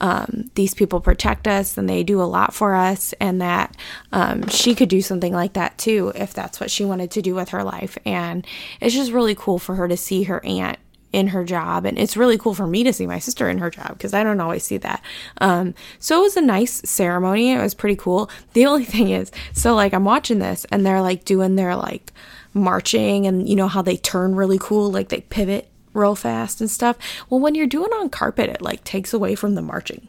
um, 0.00 0.50
these 0.54 0.74
people 0.74 1.00
protect 1.00 1.48
us 1.48 1.78
and 1.78 1.88
they 1.88 2.02
do 2.02 2.20
a 2.20 2.24
lot 2.24 2.54
for 2.54 2.74
us, 2.74 3.14
and 3.20 3.40
that 3.40 3.76
um, 4.12 4.46
she 4.48 4.74
could 4.74 4.88
do 4.88 5.02
something 5.02 5.32
like 5.32 5.54
that 5.54 5.78
too 5.78 6.12
if 6.14 6.34
that's 6.34 6.60
what 6.60 6.70
she 6.70 6.84
wanted 6.84 7.10
to 7.12 7.22
do 7.22 7.34
with 7.34 7.50
her 7.50 7.64
life. 7.64 7.96
And 8.04 8.46
it's 8.80 8.94
just 8.94 9.12
really 9.12 9.34
cool 9.34 9.58
for 9.58 9.76
her 9.76 9.88
to 9.88 9.96
see 9.96 10.24
her 10.24 10.44
aunt 10.44 10.78
in 11.12 11.28
her 11.28 11.44
job. 11.44 11.86
And 11.86 11.98
it's 11.98 12.16
really 12.16 12.36
cool 12.36 12.52
for 12.52 12.66
me 12.66 12.84
to 12.84 12.92
see 12.92 13.06
my 13.06 13.18
sister 13.18 13.48
in 13.48 13.58
her 13.58 13.70
job 13.70 13.88
because 13.88 14.12
i 14.12 14.22
don't 14.22 14.40
always 14.40 14.64
see 14.64 14.76
that. 14.78 15.02
Um, 15.40 15.74
so 15.98 16.18
it 16.18 16.22
was 16.22 16.36
a 16.36 16.42
nice 16.42 16.82
ceremony. 16.88 17.52
It 17.52 17.62
was 17.62 17.74
pretty 17.74 17.96
cool. 17.96 18.28
The 18.52 18.66
only 18.66 18.84
thing 18.96 19.10
is 19.10 19.30
so 19.52 19.74
like 19.74 19.94
i'm 19.94 20.04
watching 20.04 20.38
this 20.38 20.66
and 20.70 20.84
they're 20.84 21.00
like 21.00 21.24
doing 21.24 21.56
their 21.56 21.74
like 21.74 22.12
marching 22.52 23.26
and 23.26 23.48
you 23.48 23.54
know 23.54 23.68
how 23.68 23.82
they 23.82 23.96
turn 23.96 24.34
really 24.34 24.58
cool 24.58 24.90
like 24.90 25.10
they 25.10 25.20
pivot 25.20 25.68
real 25.96 26.14
fast 26.14 26.60
and 26.60 26.70
stuff. 26.70 26.96
Well, 27.28 27.40
when 27.40 27.54
you're 27.54 27.66
doing 27.66 27.92
on 27.92 28.10
carpet, 28.10 28.50
it 28.50 28.62
like 28.62 28.84
takes 28.84 29.12
away 29.12 29.34
from 29.34 29.54
the 29.54 29.62
marching. 29.62 30.08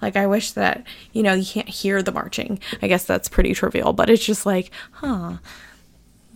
Like, 0.00 0.16
I 0.16 0.26
wish 0.26 0.52
that, 0.52 0.84
you 1.12 1.22
know, 1.22 1.34
you 1.34 1.44
can't 1.44 1.68
hear 1.68 2.02
the 2.02 2.12
marching. 2.12 2.60
I 2.82 2.88
guess 2.88 3.04
that's 3.04 3.28
pretty 3.28 3.54
trivial, 3.54 3.92
but 3.92 4.10
it's 4.10 4.24
just 4.24 4.44
like, 4.44 4.70
huh, 4.92 5.38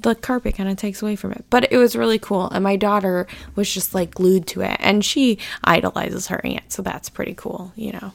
the 0.00 0.14
carpet 0.14 0.56
kind 0.56 0.70
of 0.70 0.76
takes 0.76 1.02
away 1.02 1.14
from 1.14 1.32
it. 1.32 1.44
But 1.50 1.70
it 1.70 1.76
was 1.76 1.94
really 1.94 2.18
cool. 2.18 2.48
And 2.48 2.64
my 2.64 2.76
daughter 2.76 3.26
was 3.56 3.72
just 3.72 3.94
like 3.94 4.12
glued 4.14 4.46
to 4.48 4.62
it. 4.62 4.76
And 4.80 5.04
she 5.04 5.38
idolizes 5.62 6.28
her 6.28 6.40
aunt. 6.44 6.72
So 6.72 6.80
that's 6.82 7.10
pretty 7.10 7.34
cool, 7.34 7.72
you 7.76 7.92
know, 7.92 8.12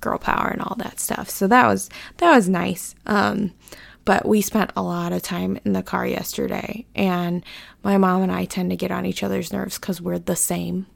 girl 0.00 0.18
power 0.18 0.48
and 0.48 0.62
all 0.62 0.76
that 0.76 1.00
stuff. 1.00 1.28
So 1.28 1.48
that 1.48 1.66
was, 1.66 1.90
that 2.18 2.34
was 2.34 2.48
nice. 2.48 2.94
Um, 3.06 3.52
but 4.04 4.26
we 4.26 4.40
spent 4.40 4.72
a 4.76 4.82
lot 4.82 5.12
of 5.12 5.22
time 5.22 5.58
in 5.64 5.72
the 5.72 5.82
car 5.82 6.06
yesterday. 6.06 6.86
And 6.94 7.44
my 7.82 7.98
mom 7.98 8.22
and 8.22 8.32
I 8.32 8.44
tend 8.44 8.70
to 8.70 8.76
get 8.76 8.90
on 8.90 9.06
each 9.06 9.22
other's 9.22 9.52
nerves 9.52 9.78
because 9.78 10.00
we're 10.00 10.18
the 10.18 10.36
same. 10.36 10.86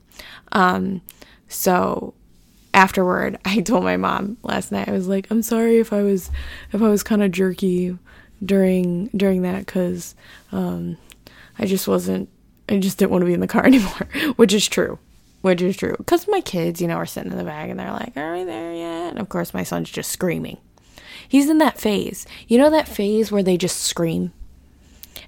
Um, 0.52 1.02
so 1.48 2.14
afterward, 2.74 3.38
I 3.44 3.60
told 3.60 3.84
my 3.84 3.96
mom 3.96 4.38
last 4.42 4.72
night, 4.72 4.88
I 4.88 4.92
was 4.92 5.08
like, 5.08 5.26
I'm 5.30 5.42
sorry 5.42 5.78
if 5.78 5.92
I 5.92 6.02
was, 6.02 6.30
if 6.72 6.82
I 6.82 6.88
was 6.88 7.02
kind 7.02 7.22
of 7.22 7.30
jerky 7.32 7.98
during 8.44 9.06
during 9.16 9.42
that 9.42 9.64
because 9.64 10.14
um, 10.52 10.96
I 11.58 11.66
just 11.66 11.88
wasn't. 11.88 12.28
I 12.68 12.78
just 12.78 12.98
didn't 12.98 13.12
want 13.12 13.22
to 13.22 13.26
be 13.26 13.34
in 13.34 13.40
the 13.40 13.46
car 13.46 13.64
anymore, 13.66 14.08
which 14.36 14.52
is 14.52 14.66
true. 14.68 14.98
Which 15.42 15.62
is 15.62 15.76
true. 15.76 15.94
Because 15.98 16.26
my 16.26 16.40
kids, 16.40 16.80
you 16.80 16.88
know, 16.88 16.96
are 16.96 17.06
sitting 17.06 17.30
in 17.30 17.38
the 17.38 17.44
back 17.44 17.70
and 17.70 17.78
they're 17.78 17.92
like, 17.92 18.16
Are 18.16 18.34
we 18.34 18.42
there 18.42 18.72
yet? 18.72 19.10
And 19.10 19.20
of 19.20 19.28
course, 19.28 19.54
my 19.54 19.62
son's 19.62 19.90
just 19.90 20.10
screaming. 20.10 20.58
He's 21.28 21.48
in 21.48 21.58
that 21.58 21.78
phase. 21.78 22.26
You 22.48 22.58
know, 22.58 22.70
that 22.70 22.88
phase 22.88 23.30
where 23.32 23.42
they 23.42 23.56
just 23.56 23.78
scream? 23.78 24.32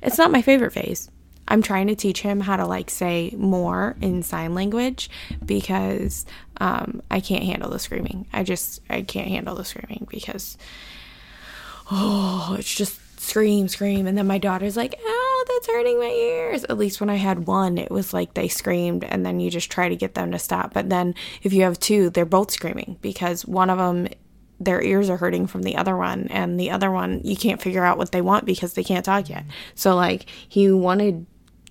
It's 0.02 0.19
not 0.19 0.31
my 0.31 0.43
favorite 0.43 0.73
phase. 0.73 1.11
I'm 1.49 1.62
trying 1.62 1.87
to 1.87 1.97
teach 1.97 2.21
him 2.21 2.40
how 2.40 2.57
to 2.57 2.67
like 2.67 2.90
say 2.90 3.33
more 3.37 3.97
in 4.00 4.23
sign 4.23 4.55
language 4.55 5.09
because 5.45 6.26
um, 6.61 7.02
I 7.11 7.21
can't 7.21 7.45
handle 7.45 7.71
the 7.71 7.78
screaming. 7.78 8.26
I 8.33 8.43
just 8.43 8.81
I 8.90 9.02
can't 9.02 9.28
handle 9.28 9.55
the 9.55 9.64
screaming 9.64 10.07
because 10.11 10.59
oh, 11.90 12.57
it's 12.59 12.75
just 12.75 13.00
scream, 13.19 13.69
scream. 13.69 14.07
And 14.07 14.17
then 14.17 14.26
my 14.26 14.38
daughter's 14.38 14.76
like, 14.76 14.95
oh, 14.99 15.45
that's 15.49 15.67
hurting 15.67 15.99
my 15.99 16.07
ears. 16.07 16.64
At 16.64 16.78
least 16.78 17.00
when 17.00 17.11
I 17.11 17.17
had 17.17 17.47
one, 17.47 17.78
it 17.78 17.90
was 17.90 18.12
like 18.12 18.35
they 18.35 18.49
screamed, 18.49 19.05
and 19.05 19.25
then 19.25 19.40
you 19.40 19.50
just 19.50 19.71
try 19.71 19.88
to 19.88 19.97
get 19.97 20.14
them 20.14 20.33
to 20.33 20.38
stop. 20.38 20.75
But 20.75 20.90
then 20.90 21.14
if 21.43 21.52
you 21.52 21.62
have 21.62 21.78
two, 21.78 22.11
they're 22.11 22.25
both 22.25 22.50
screaming 22.50 22.99
because 23.00 23.47
one 23.47 23.71
of 23.71 23.78
them, 23.78 24.09
their 24.61 24.83
ears 24.83 25.09
are 25.09 25.17
hurting 25.17 25.47
from 25.47 25.62
the 25.62 25.77
other 25.77 25.97
one, 25.97 26.27
and 26.29 26.59
the 26.59 26.71
other 26.71 26.91
one, 26.91 27.21
you 27.25 27.37
can't 27.37 27.62
figure 27.62 27.85
out 27.85 27.99
what 27.99 28.12
they 28.12 28.21
want 28.21 28.45
because 28.45 28.75
they 28.75 28.85
can't 28.85 29.05
talk 29.05 29.29
yet. 29.29 29.45
So, 29.75 29.95
like, 29.95 30.27
he 30.49 30.71
wanted 30.71 31.27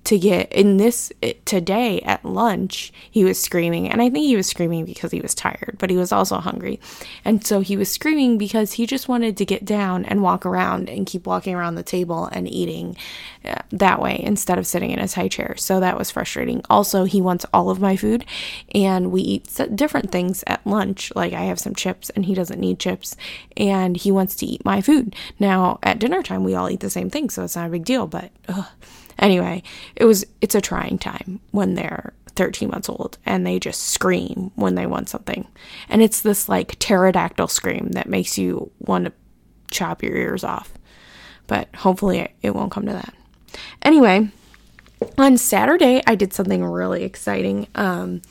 to 0.08 0.18
get 0.18 0.52
in 0.52 0.78
this 0.78 1.12
today 1.46 2.02
at 2.02 2.24
lunch 2.26 2.92
he 3.10 3.24
was 3.24 3.40
screaming 3.40 3.90
and 3.90 4.02
i 4.02 4.10
think 4.10 4.26
he 4.26 4.36
was 4.36 4.48
screaming 4.48 4.86
because 4.86 5.12
he 5.12 5.22
was 5.22 5.34
tired 5.34 5.78
but 5.78 5.90
he 5.90 5.98
was 5.98 6.12
also 6.12 6.38
hungry. 6.38 6.80
And 7.24 7.46
so 7.46 7.60
he 7.60 7.78
was 7.78 7.92
screaming 7.92 8.38
because 8.38 8.74
he 8.74 8.86
just 8.86 9.08
wanted 9.08 9.38
to 9.38 9.46
get 9.46 9.66
down 9.66 10.06
and 10.06 10.22
walk 10.22 10.46
around 10.46 10.90
and 10.90 11.06
keep 11.06 11.26
walking 11.26 11.56
around 11.56 11.76
the 11.76 11.84
table 11.84 12.26
and 12.26 12.48
eating 12.48 12.98
uh, 13.46 13.62
that 13.72 14.02
way 14.02 14.20
instead 14.24 14.58
of 14.58 14.68
sitting 14.68 14.92
in 14.92 15.00
his 15.00 15.14
high 15.14 15.28
chair. 15.28 15.56
So 15.58 15.80
that 15.80 15.98
was 15.98 16.12
frustrating. 16.12 16.62
Also 16.70 17.06
he 17.06 17.22
wants 17.22 17.46
all 17.54 17.70
of 17.70 17.80
my 17.80 17.96
food 17.96 18.26
and 18.74 19.12
we 19.12 19.22
eat 19.22 19.60
different 19.76 20.12
things 20.12 20.44
at 20.48 20.66
lunch. 20.66 21.12
Like 21.16 21.34
i 21.34 21.44
have 21.44 21.60
some 21.60 21.76
chips 21.76 22.10
and 22.12 22.26
he 22.26 22.34
doesn't 22.34 22.60
need 22.60 22.80
chips 22.80 23.16
and 23.56 23.98
he 23.98 24.12
wants 24.12 24.36
to 24.38 24.46
eat 24.46 24.66
my 24.66 24.82
food. 24.82 25.16
Now 25.40 25.80
at 25.84 26.00
dinner 26.00 26.24
time 26.24 26.44
we 26.44 26.56
all 26.56 26.70
eat 26.70 26.80
the 26.80 26.90
same 26.90 27.10
thing 27.10 27.30
so 27.30 27.44
it's 27.44 27.56
not 27.56 27.68
a 27.68 27.72
big 27.72 27.86
deal 27.86 28.08
but 28.08 28.32
ugh 28.48 28.68
Anyway, 29.20 29.64
it 29.96 30.06
was 30.06 30.26
it's 30.42 30.56
a 30.56 30.62
trying 30.62 30.98
time 30.98 31.40
when 31.52 31.76
they're 31.76 32.14
13 32.36 32.70
months 32.70 32.88
old 32.88 33.18
and 33.26 33.46
they 33.46 33.60
just 33.60 33.82
scream 33.82 34.52
when 34.56 34.76
they 34.76 34.86
want 34.86 35.10
something. 35.10 35.48
And 35.90 36.02
it's 36.02 36.22
this 36.22 36.48
like 36.48 36.78
pterodactyl 36.80 37.48
scream 37.48 37.90
that 37.94 38.08
makes 38.08 38.38
you 38.38 38.72
want 38.80 39.06
to 39.06 39.14
chop 39.72 40.04
your 40.04 40.16
ears 40.16 40.44
off. 40.44 40.72
But 41.48 41.74
hopefully 41.76 42.30
it 42.42 42.54
won't 42.54 42.72
come 42.72 42.86
to 42.86 42.94
that. 42.94 43.14
Anyway, 43.82 44.30
on 45.18 45.38
Saturday 45.38 46.02
I 46.06 46.16
did 46.16 46.34
something 46.34 46.64
really 46.64 47.04
exciting. 47.04 47.68
Um 47.76 48.22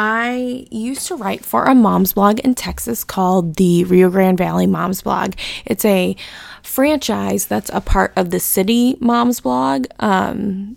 I 0.00 0.64
used 0.70 1.08
to 1.08 1.16
write 1.16 1.44
for 1.44 1.64
a 1.64 1.74
mom's 1.74 2.12
blog 2.12 2.38
in 2.38 2.54
Texas 2.54 3.02
called 3.02 3.56
the 3.56 3.82
Rio 3.82 4.08
Grande 4.08 4.38
Valley 4.38 4.68
Moms 4.68 5.02
Blog. 5.02 5.34
It's 5.66 5.84
a 5.84 6.14
franchise 6.62 7.46
that's 7.46 7.68
a 7.74 7.80
part 7.80 8.12
of 8.14 8.30
the 8.30 8.38
City 8.38 8.96
Moms 9.00 9.40
Blog, 9.40 9.86
um, 9.98 10.76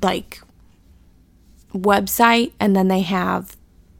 like 0.00 0.40
website, 1.74 2.52
and 2.60 2.76
then 2.76 2.86
they 2.86 3.00
have 3.00 3.56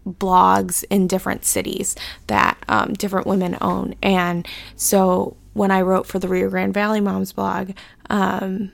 blogs 0.08 0.84
in 0.88 1.08
different 1.08 1.44
cities 1.44 1.96
that 2.28 2.56
um, 2.68 2.92
different 2.92 3.26
women 3.26 3.58
own. 3.60 3.96
And 4.04 4.46
so 4.76 5.36
when 5.52 5.72
I 5.72 5.80
wrote 5.80 6.06
for 6.06 6.20
the 6.20 6.28
Rio 6.28 6.48
Grande 6.48 6.72
Valley 6.72 7.00
Moms 7.00 7.32
Blog, 7.32 7.72
um, 8.08 8.70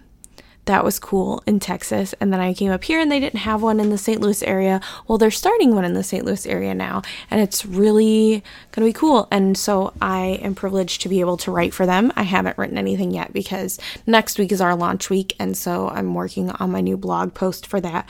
that 0.67 0.85
was 0.85 0.99
cool 0.99 1.43
in 1.47 1.59
Texas. 1.59 2.15
And 2.21 2.33
then 2.33 2.41
I 2.41 2.53
came 2.53 2.71
up 2.71 2.85
here 2.85 3.01
and 3.01 3.11
they 3.11 3.21
didn't 3.21 3.41
have 3.41 3.63
one 3.63 3.81
in 3.81 3.91
the 3.91 3.99
St. 3.99 4.21
Louis 4.21 4.43
area. 4.43 4.81
Well, 5.09 5.19
they're 5.19 5.31
starting 5.31 5.75
one 5.75 5.85
in 5.85 5.95
the 5.95 6.05
St. 6.05 6.25
Louis 6.25 6.47
area 6.47 6.75
now, 6.75 7.03
and 7.31 7.41
it's 7.41 7.65
really 7.65 8.43
going 8.73 8.87
to 8.87 8.93
be 8.93 8.93
cool. 8.93 9.29
And 9.31 9.57
so 9.57 9.93
I 10.01 10.39
am 10.43 10.55
privileged 10.55 11.03
to 11.03 11.09
be 11.09 11.21
able 11.21 11.37
to 11.39 11.51
write 11.51 11.73
for 11.73 11.87
them. 11.87 12.13
I 12.17 12.25
haven't 12.25 12.59
written 12.59 12.79
anything 12.79 13.13
yet 13.13 13.33
because 13.33 13.79
next 14.07 14.39
week 14.39 14.53
is 14.53 14.61
our 14.61 14.77
launch 14.77 15.09
week. 15.09 15.35
And 15.39 15.57
so 15.57 15.89
I'm 15.89 16.15
working 16.15 16.51
on 16.51 16.71
my 16.71 16.81
new 16.81 16.97
blog 16.97 17.35
post 17.35 17.67
for 17.67 17.81
that. 17.81 18.09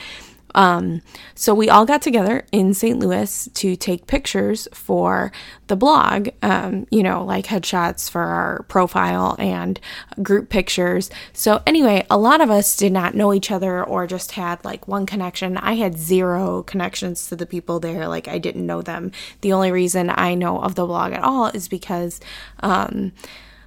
Um, 0.57 1.03
so 1.35 1.53
we 1.53 1.69
all 1.69 1.85
got 1.85 2.01
together 2.01 2.43
in 2.51 2.73
St. 2.73 2.97
Louis 2.97 3.47
to 3.53 3.75
take 3.75 4.07
pictures 4.07 4.67
for 4.73 5.31
the 5.67 5.75
blog, 5.75 6.29
um, 6.41 6.87
you 6.89 7.03
know, 7.03 7.23
like 7.23 7.45
headshots 7.45 8.09
for 8.09 8.23
our 8.23 8.63
profile 8.63 9.35
and 9.37 9.79
group 10.23 10.49
pictures. 10.49 11.11
So, 11.31 11.61
anyway, 11.67 12.07
a 12.09 12.17
lot 12.17 12.41
of 12.41 12.49
us 12.49 12.75
did 12.75 12.91
not 12.91 13.13
know 13.13 13.35
each 13.35 13.51
other 13.51 13.83
or 13.83 14.07
just 14.07 14.31
had 14.31 14.65
like 14.65 14.87
one 14.87 15.05
connection. 15.05 15.57
I 15.57 15.73
had 15.73 15.95
zero 15.95 16.63
connections 16.63 17.27
to 17.27 17.35
the 17.35 17.45
people 17.45 17.79
there, 17.79 18.07
like, 18.07 18.27
I 18.27 18.39
didn't 18.39 18.65
know 18.65 18.81
them. 18.81 19.11
The 19.41 19.53
only 19.53 19.71
reason 19.71 20.09
I 20.09 20.33
know 20.33 20.59
of 20.59 20.73
the 20.73 20.87
blog 20.87 21.13
at 21.13 21.23
all 21.23 21.47
is 21.47 21.67
because 21.67 22.19
um, 22.61 23.11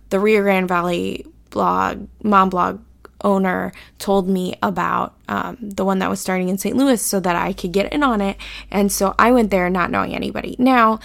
the 0.09 0.19
Rio 0.19 0.43
Grande 0.43 0.67
Valley 0.67 1.25
blog, 1.51 2.09
mom 2.25 2.51
blog 2.51 2.81
owner 3.23 3.73
told 3.99 4.29
me 4.29 4.57
about 4.63 5.15
um, 5.29 5.57
the 5.61 5.85
one 5.85 5.99
that 6.01 6.11
was 6.11 6.21
starting 6.21 6.49
in 6.49 6.59
St. 6.59 6.77
Louis 6.77 7.01
so 7.01 7.21
that 7.21 7.37
I 7.37 7.53
could 7.53 7.73
get 7.73 7.93
in 7.93 8.03
on 8.03 8.21
it. 8.21 8.37
And 8.71 8.91
so 8.91 9.15
I 9.19 9.33
went 9.33 9.51
there 9.51 9.69
not 9.71 9.91
knowing 9.91 10.15
anybody. 10.15 10.57
Now, 10.59 11.01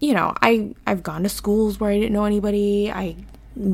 you 0.00 0.14
know, 0.14 0.34
I 0.42 0.74
I've 0.86 1.02
gone 1.02 1.22
to 1.24 1.28
schools 1.28 1.80
where 1.80 1.90
I 1.90 1.98
didn't 1.98 2.12
know 2.12 2.24
anybody. 2.24 2.90
I 2.90 3.16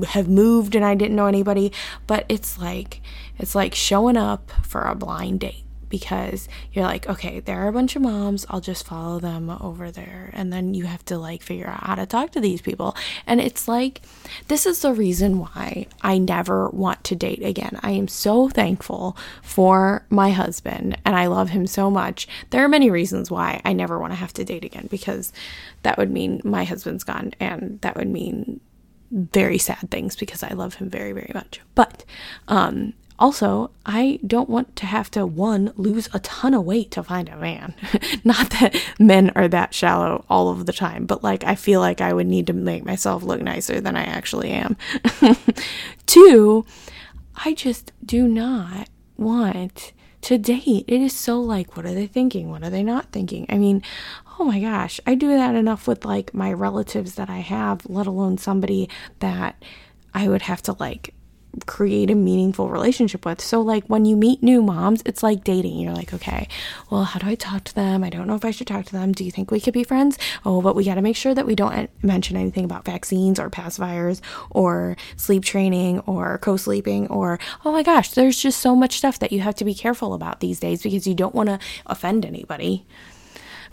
have 0.08 0.28
moved 0.28 0.74
and 0.74 0.84
I 0.84 0.94
didn't 0.94 1.16
know 1.16 1.26
anybody, 1.26 1.72
but 2.06 2.24
it's 2.28 2.58
like 2.58 3.02
it's 3.38 3.54
like 3.54 3.74
showing 3.74 4.16
up 4.16 4.50
for 4.62 4.82
a 4.82 4.94
blind 4.94 5.40
date 5.40 5.63
because 5.94 6.48
you're 6.72 6.84
like, 6.84 7.08
okay, 7.08 7.38
there 7.38 7.60
are 7.60 7.68
a 7.68 7.72
bunch 7.72 7.94
of 7.94 8.02
moms. 8.02 8.44
I'll 8.50 8.60
just 8.60 8.84
follow 8.84 9.20
them 9.20 9.48
over 9.48 9.92
there. 9.92 10.30
And 10.32 10.52
then 10.52 10.74
you 10.74 10.86
have 10.86 11.04
to 11.04 11.16
like 11.16 11.40
figure 11.40 11.68
out 11.68 11.84
how 11.84 11.94
to 11.94 12.04
talk 12.04 12.32
to 12.32 12.40
these 12.40 12.60
people. 12.60 12.96
And 13.28 13.40
it's 13.40 13.68
like, 13.68 14.02
this 14.48 14.66
is 14.66 14.82
the 14.82 14.92
reason 14.92 15.38
why 15.38 15.86
I 16.02 16.18
never 16.18 16.68
want 16.70 17.04
to 17.04 17.14
date 17.14 17.44
again. 17.44 17.78
I 17.84 17.92
am 17.92 18.08
so 18.08 18.48
thankful 18.48 19.16
for 19.40 20.04
my 20.10 20.32
husband 20.32 20.98
and 21.04 21.14
I 21.14 21.28
love 21.28 21.50
him 21.50 21.64
so 21.64 21.92
much. 21.92 22.26
There 22.50 22.64
are 22.64 22.68
many 22.68 22.90
reasons 22.90 23.30
why 23.30 23.62
I 23.64 23.72
never 23.72 23.96
want 24.00 24.14
to 24.14 24.18
have 24.18 24.32
to 24.32 24.44
date 24.44 24.64
again 24.64 24.88
because 24.90 25.32
that 25.84 25.96
would 25.96 26.10
mean 26.10 26.40
my 26.42 26.64
husband's 26.64 27.04
gone 27.04 27.34
and 27.38 27.80
that 27.82 27.94
would 27.94 28.08
mean 28.08 28.58
very 29.12 29.58
sad 29.58 29.92
things 29.92 30.16
because 30.16 30.42
I 30.42 30.54
love 30.54 30.74
him 30.74 30.90
very, 30.90 31.12
very 31.12 31.30
much. 31.32 31.60
But 31.76 32.04
um, 32.48 32.94
also, 33.18 33.70
I 33.86 34.18
don't 34.26 34.50
want 34.50 34.74
to 34.76 34.86
have 34.86 35.10
to, 35.12 35.24
one, 35.24 35.72
lose 35.76 36.08
a 36.12 36.18
ton 36.20 36.52
of 36.52 36.64
weight 36.64 36.90
to 36.92 37.02
find 37.02 37.28
a 37.28 37.36
man. 37.36 37.74
Not 38.24 38.50
that 38.50 38.76
men 38.98 39.30
are 39.36 39.46
that 39.48 39.72
shallow 39.72 40.24
all 40.28 40.48
of 40.48 40.66
the 40.66 40.72
time, 40.72 41.06
but 41.06 41.22
like 41.22 41.44
I 41.44 41.54
feel 41.54 41.80
like 41.80 42.00
I 42.00 42.12
would 42.12 42.26
need 42.26 42.48
to 42.48 42.52
make 42.52 42.84
myself 42.84 43.22
look 43.22 43.40
nicer 43.40 43.80
than 43.80 43.96
I 43.96 44.04
actually 44.04 44.50
am. 44.50 44.76
Two, 46.06 46.66
I 47.44 47.54
just 47.54 47.92
do 48.04 48.26
not 48.26 48.88
want 49.16 49.92
to 50.22 50.38
date. 50.38 50.84
It 50.88 51.00
is 51.00 51.12
so 51.12 51.40
like, 51.40 51.76
what 51.76 51.86
are 51.86 51.94
they 51.94 52.08
thinking? 52.08 52.50
What 52.50 52.64
are 52.64 52.70
they 52.70 52.82
not 52.82 53.12
thinking? 53.12 53.46
I 53.48 53.58
mean, 53.58 53.82
oh 54.40 54.44
my 54.44 54.58
gosh, 54.58 55.00
I 55.06 55.14
do 55.14 55.28
that 55.28 55.54
enough 55.54 55.86
with 55.86 56.04
like 56.04 56.34
my 56.34 56.52
relatives 56.52 57.14
that 57.14 57.30
I 57.30 57.38
have, 57.38 57.86
let 57.86 58.06
alone 58.06 58.38
somebody 58.38 58.88
that 59.20 59.62
I 60.12 60.28
would 60.28 60.42
have 60.42 60.62
to 60.62 60.76
like 60.80 61.14
create 61.66 62.10
a 62.10 62.14
meaningful 62.14 62.68
relationship 62.68 63.24
with. 63.24 63.40
So, 63.40 63.60
like, 63.60 63.84
when 63.86 64.04
you 64.04 64.16
meet 64.16 64.42
new 64.42 64.62
moms, 64.62 65.02
it's 65.04 65.22
like 65.22 65.44
dating. 65.44 65.78
You're 65.78 65.94
like, 65.94 66.12
okay, 66.14 66.48
well, 66.90 67.04
how 67.04 67.18
do 67.18 67.26
I 67.26 67.34
talk 67.34 67.64
to 67.64 67.74
them? 67.74 68.04
I 68.04 68.10
don't 68.10 68.26
know 68.26 68.34
if 68.34 68.44
I 68.44 68.50
should 68.50 68.66
talk 68.66 68.86
to 68.86 68.92
them. 68.92 69.12
Do 69.12 69.24
you 69.24 69.30
think 69.30 69.50
we 69.50 69.60
could 69.60 69.74
be 69.74 69.84
friends? 69.84 70.18
Oh, 70.44 70.60
but 70.60 70.76
we 70.76 70.84
got 70.84 70.94
to 70.96 71.02
make 71.02 71.16
sure 71.16 71.34
that 71.34 71.46
we 71.46 71.54
don't 71.54 71.90
mention 72.02 72.36
anything 72.36 72.64
about 72.64 72.84
vaccines 72.84 73.38
or 73.38 73.50
pacifiers 73.50 74.20
or 74.50 74.96
sleep 75.16 75.44
training 75.44 76.00
or 76.00 76.38
co 76.38 76.56
sleeping 76.56 77.06
or, 77.08 77.38
oh 77.64 77.72
my 77.72 77.82
gosh, 77.82 78.10
there's 78.10 78.38
just 78.38 78.60
so 78.60 78.74
much 78.74 78.98
stuff 78.98 79.18
that 79.18 79.32
you 79.32 79.40
have 79.40 79.54
to 79.56 79.64
be 79.64 79.74
careful 79.74 80.14
about 80.14 80.40
these 80.40 80.60
days 80.60 80.82
because 80.82 81.06
you 81.06 81.14
don't 81.14 81.34
want 81.34 81.48
to 81.48 81.58
offend 81.86 82.24
anybody. 82.24 82.86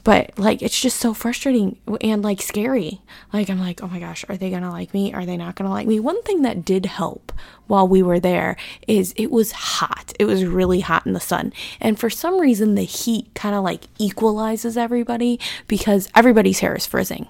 But 0.03 0.37
like 0.37 0.61
it's 0.61 0.79
just 0.79 0.97
so 0.97 1.13
frustrating 1.13 1.77
and 2.01 2.23
like 2.23 2.41
scary. 2.41 3.01
Like 3.31 3.49
I'm 3.49 3.59
like, 3.59 3.83
"Oh 3.83 3.87
my 3.87 3.99
gosh, 3.99 4.25
are 4.29 4.37
they 4.37 4.49
to 4.49 4.69
like 4.69 4.93
me? 4.93 5.13
Are 5.13 5.25
they 5.25 5.37
not 5.37 5.55
to 5.57 5.67
like 5.67 5.87
me?" 5.87 5.99
One 5.99 6.21
thing 6.23 6.41
that 6.41 6.65
did 6.65 6.85
help 6.85 7.31
while 7.67 7.87
we 7.87 8.01
were 8.01 8.19
there 8.19 8.57
is 8.87 9.13
it 9.15 9.31
was 9.31 9.51
hot. 9.51 10.13
It 10.19 10.25
was 10.25 10.43
really 10.45 10.81
hot 10.81 11.05
in 11.05 11.13
the 11.13 11.19
sun. 11.19 11.53
And 11.79 11.99
for 11.99 12.09
some 12.09 12.39
reason 12.39 12.75
the 12.75 12.83
heat 12.83 13.33
kind 13.35 13.55
of 13.55 13.63
like 13.63 13.85
equalizes 13.99 14.77
everybody 14.77 15.39
because 15.67 16.09
everybody's 16.15 16.59
hair 16.59 16.75
is 16.75 16.85
frizzing 16.85 17.27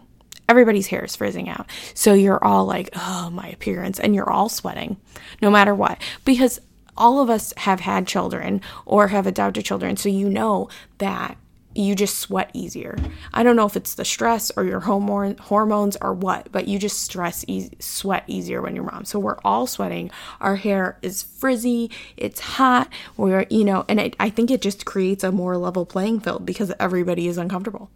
everybody's 0.51 0.87
hair 0.87 1.05
is 1.05 1.15
frizzing 1.15 1.47
out. 1.47 1.65
So 1.93 2.13
you're 2.13 2.43
all 2.43 2.65
like, 2.65 2.89
oh, 2.93 3.29
my 3.31 3.47
appearance, 3.47 3.99
and 3.99 4.13
you're 4.13 4.29
all 4.29 4.49
sweating 4.49 4.97
no 5.41 5.49
matter 5.49 5.73
what. 5.73 5.97
Because 6.25 6.59
all 6.97 7.21
of 7.21 7.29
us 7.29 7.53
have 7.57 7.79
had 7.79 8.05
children 8.05 8.61
or 8.85 9.07
have 9.07 9.25
adopted 9.25 9.63
children. 9.63 9.95
So 9.95 10.09
you 10.09 10.29
know 10.29 10.67
that 10.97 11.37
you 11.75 11.95
just 11.95 12.19
sweat 12.19 12.49
easier. 12.53 12.97
I 13.33 13.43
don't 13.43 13.55
know 13.55 13.65
if 13.65 13.75
it's 13.75 13.95
the 13.95 14.05
stress 14.05 14.51
or 14.57 14.63
your 14.63 14.81
hormone 14.81 15.37
hormones 15.37 15.97
or 16.01 16.13
what, 16.13 16.51
but 16.51 16.67
you 16.67 16.79
just 16.79 17.01
stress 17.01 17.45
e- 17.47 17.71
sweat 17.79 18.23
easier 18.27 18.61
when 18.61 18.75
you're 18.75 18.83
mom. 18.85 19.05
So 19.05 19.19
we're 19.19 19.37
all 19.43 19.67
sweating. 19.67 20.11
Our 20.39 20.55
hair 20.55 20.97
is 21.01 21.23
frizzy. 21.23 21.89
It's 22.17 22.39
hot. 22.39 22.89
We're 23.17 23.45
you 23.49 23.63
know, 23.63 23.85
and 23.87 23.99
it, 23.99 24.15
I 24.19 24.29
think 24.29 24.51
it 24.51 24.61
just 24.61 24.85
creates 24.85 25.23
a 25.23 25.31
more 25.31 25.57
level 25.57 25.85
playing 25.85 26.21
field 26.21 26.45
because 26.45 26.71
everybody 26.79 27.27
is 27.27 27.37
uncomfortable 27.37 27.89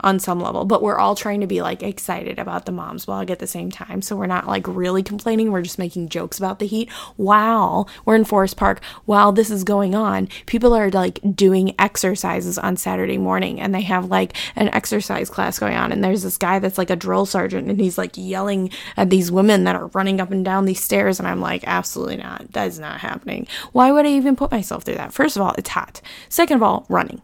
on 0.00 0.18
some 0.18 0.40
level, 0.40 0.64
but 0.64 0.82
we're 0.82 0.98
all 0.98 1.14
trying 1.14 1.40
to 1.40 1.46
be 1.46 1.62
like 1.62 1.82
excited 1.82 2.38
about 2.38 2.66
the 2.66 2.72
mom's 2.72 3.06
blog 3.06 3.30
at 3.30 3.38
the 3.38 3.46
same 3.46 3.70
time. 3.70 4.02
So 4.02 4.16
we're 4.16 4.26
not 4.26 4.46
like 4.46 4.66
really 4.66 5.02
complaining. 5.02 5.50
We're 5.50 5.62
just 5.62 5.78
making 5.78 6.08
jokes 6.08 6.38
about 6.38 6.58
the 6.58 6.66
heat. 6.66 6.90
While 7.16 7.88
we're 8.04 8.16
in 8.16 8.24
Forest 8.24 8.56
Park, 8.56 8.82
while 9.04 9.32
this 9.32 9.50
is 9.50 9.64
going 9.64 9.94
on, 9.94 10.28
people 10.46 10.74
are 10.74 10.90
like 10.90 11.20
doing 11.34 11.74
exercises 11.78 12.58
on 12.58 12.76
Saturday 12.76 13.18
morning 13.18 13.60
and 13.60 13.74
they 13.74 13.82
have 13.82 14.06
like 14.06 14.36
an 14.56 14.68
exercise 14.68 15.30
class 15.30 15.58
going 15.58 15.74
on. 15.74 15.92
And 15.92 16.02
there's 16.02 16.22
this 16.22 16.38
guy 16.38 16.58
that's 16.58 16.78
like 16.78 16.90
a 16.90 16.96
drill 16.96 17.26
sergeant 17.26 17.68
and 17.68 17.80
he's 17.80 17.98
like 17.98 18.12
yelling 18.16 18.70
at 18.96 19.10
these 19.10 19.30
women 19.32 19.64
that 19.64 19.76
are 19.76 19.88
running 19.88 20.20
up 20.20 20.30
and 20.30 20.44
down 20.44 20.64
these 20.64 20.82
stairs. 20.82 21.18
And 21.18 21.28
I'm 21.28 21.40
like, 21.40 21.64
absolutely 21.66 22.18
not. 22.18 22.52
That 22.52 22.68
is 22.68 22.78
not 22.78 23.00
happening. 23.00 23.46
Why 23.72 23.90
would 23.90 24.06
I 24.06 24.10
even 24.10 24.36
put 24.36 24.50
myself 24.50 24.84
through 24.84 24.96
that? 24.96 25.12
First 25.12 25.36
of 25.36 25.42
all, 25.42 25.54
it's 25.58 25.70
hot. 25.70 26.00
Second 26.28 26.56
of 26.56 26.62
all, 26.62 26.86
running. 26.88 27.22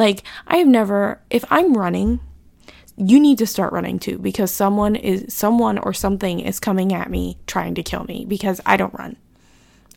Like, 0.00 0.22
I 0.46 0.56
have 0.56 0.66
never, 0.66 1.20
if 1.28 1.44
I'm 1.50 1.74
running, 1.74 2.20
you 2.96 3.20
need 3.20 3.36
to 3.36 3.46
start 3.46 3.74
running 3.74 3.98
too 3.98 4.18
because 4.18 4.50
someone 4.50 4.96
is, 4.96 5.26
someone 5.34 5.76
or 5.76 5.92
something 5.92 6.40
is 6.40 6.58
coming 6.58 6.94
at 6.94 7.10
me 7.10 7.36
trying 7.46 7.74
to 7.74 7.82
kill 7.82 8.04
me 8.04 8.24
because 8.26 8.62
I 8.64 8.78
don't 8.78 8.94
run. 8.94 9.18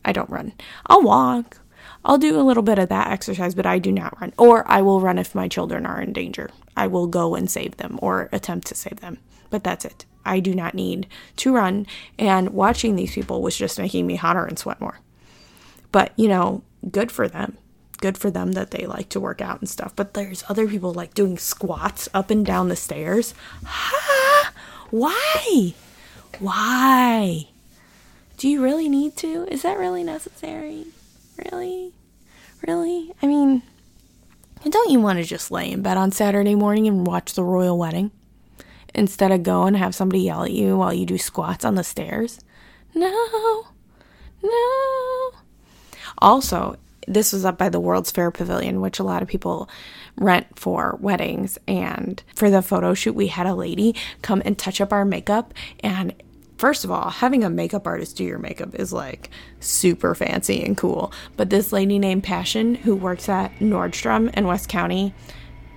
I 0.04 0.12
don't 0.12 0.30
run. 0.30 0.52
I'll 0.88 1.04
walk. 1.04 1.62
I'll 2.04 2.18
do 2.18 2.38
a 2.38 2.44
little 2.44 2.64
bit 2.64 2.80
of 2.80 2.90
that 2.90 3.12
exercise, 3.12 3.56
but 3.56 3.66
I 3.66 3.80
do 3.80 3.94
not 3.94 4.20
run. 4.20 4.34
Or 4.38 4.70
I 4.70 4.82
will 4.82 5.00
run 5.00 5.18
if 5.18 5.34
my 5.34 5.48
children 5.48 5.86
are 5.86 6.02
in 6.02 6.12
danger. 6.12 6.50
I 6.76 6.88
will 6.88 7.08
go 7.08 7.34
and 7.34 7.50
save 7.50 7.78
them 7.78 7.98
or 8.02 8.28
attempt 8.34 8.68
to 8.68 8.76
save 8.76 9.00
them. 9.00 9.20
But 9.52 9.64
that's 9.64 9.86
it. 9.86 10.04
I 10.26 10.42
do 10.42 10.54
not 10.54 10.74
need 10.74 11.08
to 11.38 11.56
run. 11.56 11.88
And 12.20 12.50
watching 12.50 12.98
these 12.98 13.14
people 13.14 13.42
was 13.42 13.56
just 13.56 13.80
making 13.80 14.06
me 14.06 14.18
hotter 14.18 14.44
and 14.44 14.60
sweat 14.60 14.82
more. 14.82 15.00
But, 15.94 16.12
you 16.18 16.28
know, 16.28 16.62
good 16.92 17.10
for 17.10 17.30
them 17.30 17.58
good 18.04 18.18
for 18.18 18.30
them 18.30 18.52
that 18.52 18.72
they 18.72 18.86
like 18.86 19.08
to 19.08 19.20
work 19.22 19.40
out 19.40 19.62
and 19.62 19.70
stuff. 19.70 19.96
But 19.96 20.14
there's 20.14 20.44
other 20.50 20.68
people 20.68 20.94
like 20.94 21.14
doing 21.14 21.38
squats 21.38 22.10
up 22.14 22.30
and 22.30 22.46
down 22.46 22.68
the 22.68 22.76
stairs. 22.76 23.34
Ha! 23.64 24.52
Why? 24.92 25.74
Why? 26.38 27.48
Do 28.36 28.50
you 28.50 28.62
really 28.62 28.90
need 28.90 29.16
to? 29.18 29.48
Is 29.50 29.62
that 29.62 29.80
really 29.80 30.04
necessary? 30.04 30.88
Really? 31.46 31.94
Really? 32.68 33.14
I 33.22 33.28
mean, 33.28 33.62
don't 34.68 34.92
you 34.92 35.00
want 35.00 35.20
to 35.20 35.24
just 35.24 35.50
lay 35.50 35.72
in 35.72 35.82
bed 35.82 35.96
on 35.96 36.12
Saturday 36.12 36.56
morning 36.56 36.90
and 36.90 37.08
watch 37.08 37.36
the 37.36 37.44
royal 37.46 37.78
wedding? 37.78 38.12
Instead 38.94 39.32
of 39.32 39.44
go 39.44 39.64
and 39.64 39.78
have 39.78 39.96
somebody 39.96 40.24
yell 40.24 40.44
at 40.44 40.52
you 40.52 40.76
while 40.76 40.94
you 40.94 41.06
do 41.06 41.18
squats 41.18 41.64
on 41.64 41.76
the 41.76 41.86
stairs? 41.86 42.42
No. 42.94 43.68
No. 44.44 45.32
Also, 46.18 46.76
this 47.08 47.34
was 47.34 47.46
up 47.46 47.58
by 47.58 47.70
the 47.70 47.80
World's 47.80 48.12
Fair 48.12 48.32
Pavilion, 48.32 48.82
which 48.82 49.00
a 49.00 49.04
lot 49.04 49.22
of 49.22 49.28
people 49.28 49.70
rent 50.16 50.48
for 50.58 50.98
weddings. 51.00 51.58
And 51.68 52.22
for 52.36 52.50
the 52.50 52.62
photo 52.62 52.94
shoot, 52.94 53.16
we 53.16 53.28
had 53.28 53.48
a 53.48 53.56
lady 53.56 53.96
come 54.22 54.42
and 54.46 54.58
touch 54.58 54.82
up 54.82 54.94
our 54.94 55.06
makeup. 55.06 55.54
And 55.82 56.14
first 56.58 56.84
of 56.84 56.92
all, 56.92 57.10
having 57.10 57.44
a 57.44 57.50
makeup 57.50 57.88
artist 57.88 58.18
do 58.18 58.24
your 58.24 58.40
makeup 58.40 58.76
is 58.76 58.94
like 58.94 59.30
super 59.60 60.16
fancy 60.16 60.64
and 60.64 60.78
cool. 60.78 61.12
But 61.38 61.50
this 61.50 61.72
lady 61.72 62.00
named 62.00 62.24
Passion, 62.24 62.76
who 62.76 62.96
works 62.96 63.30
at 63.30 63.58
Nordstrom 63.60 64.34
in 64.36 64.48
West 64.48 64.70
County, 64.70 65.14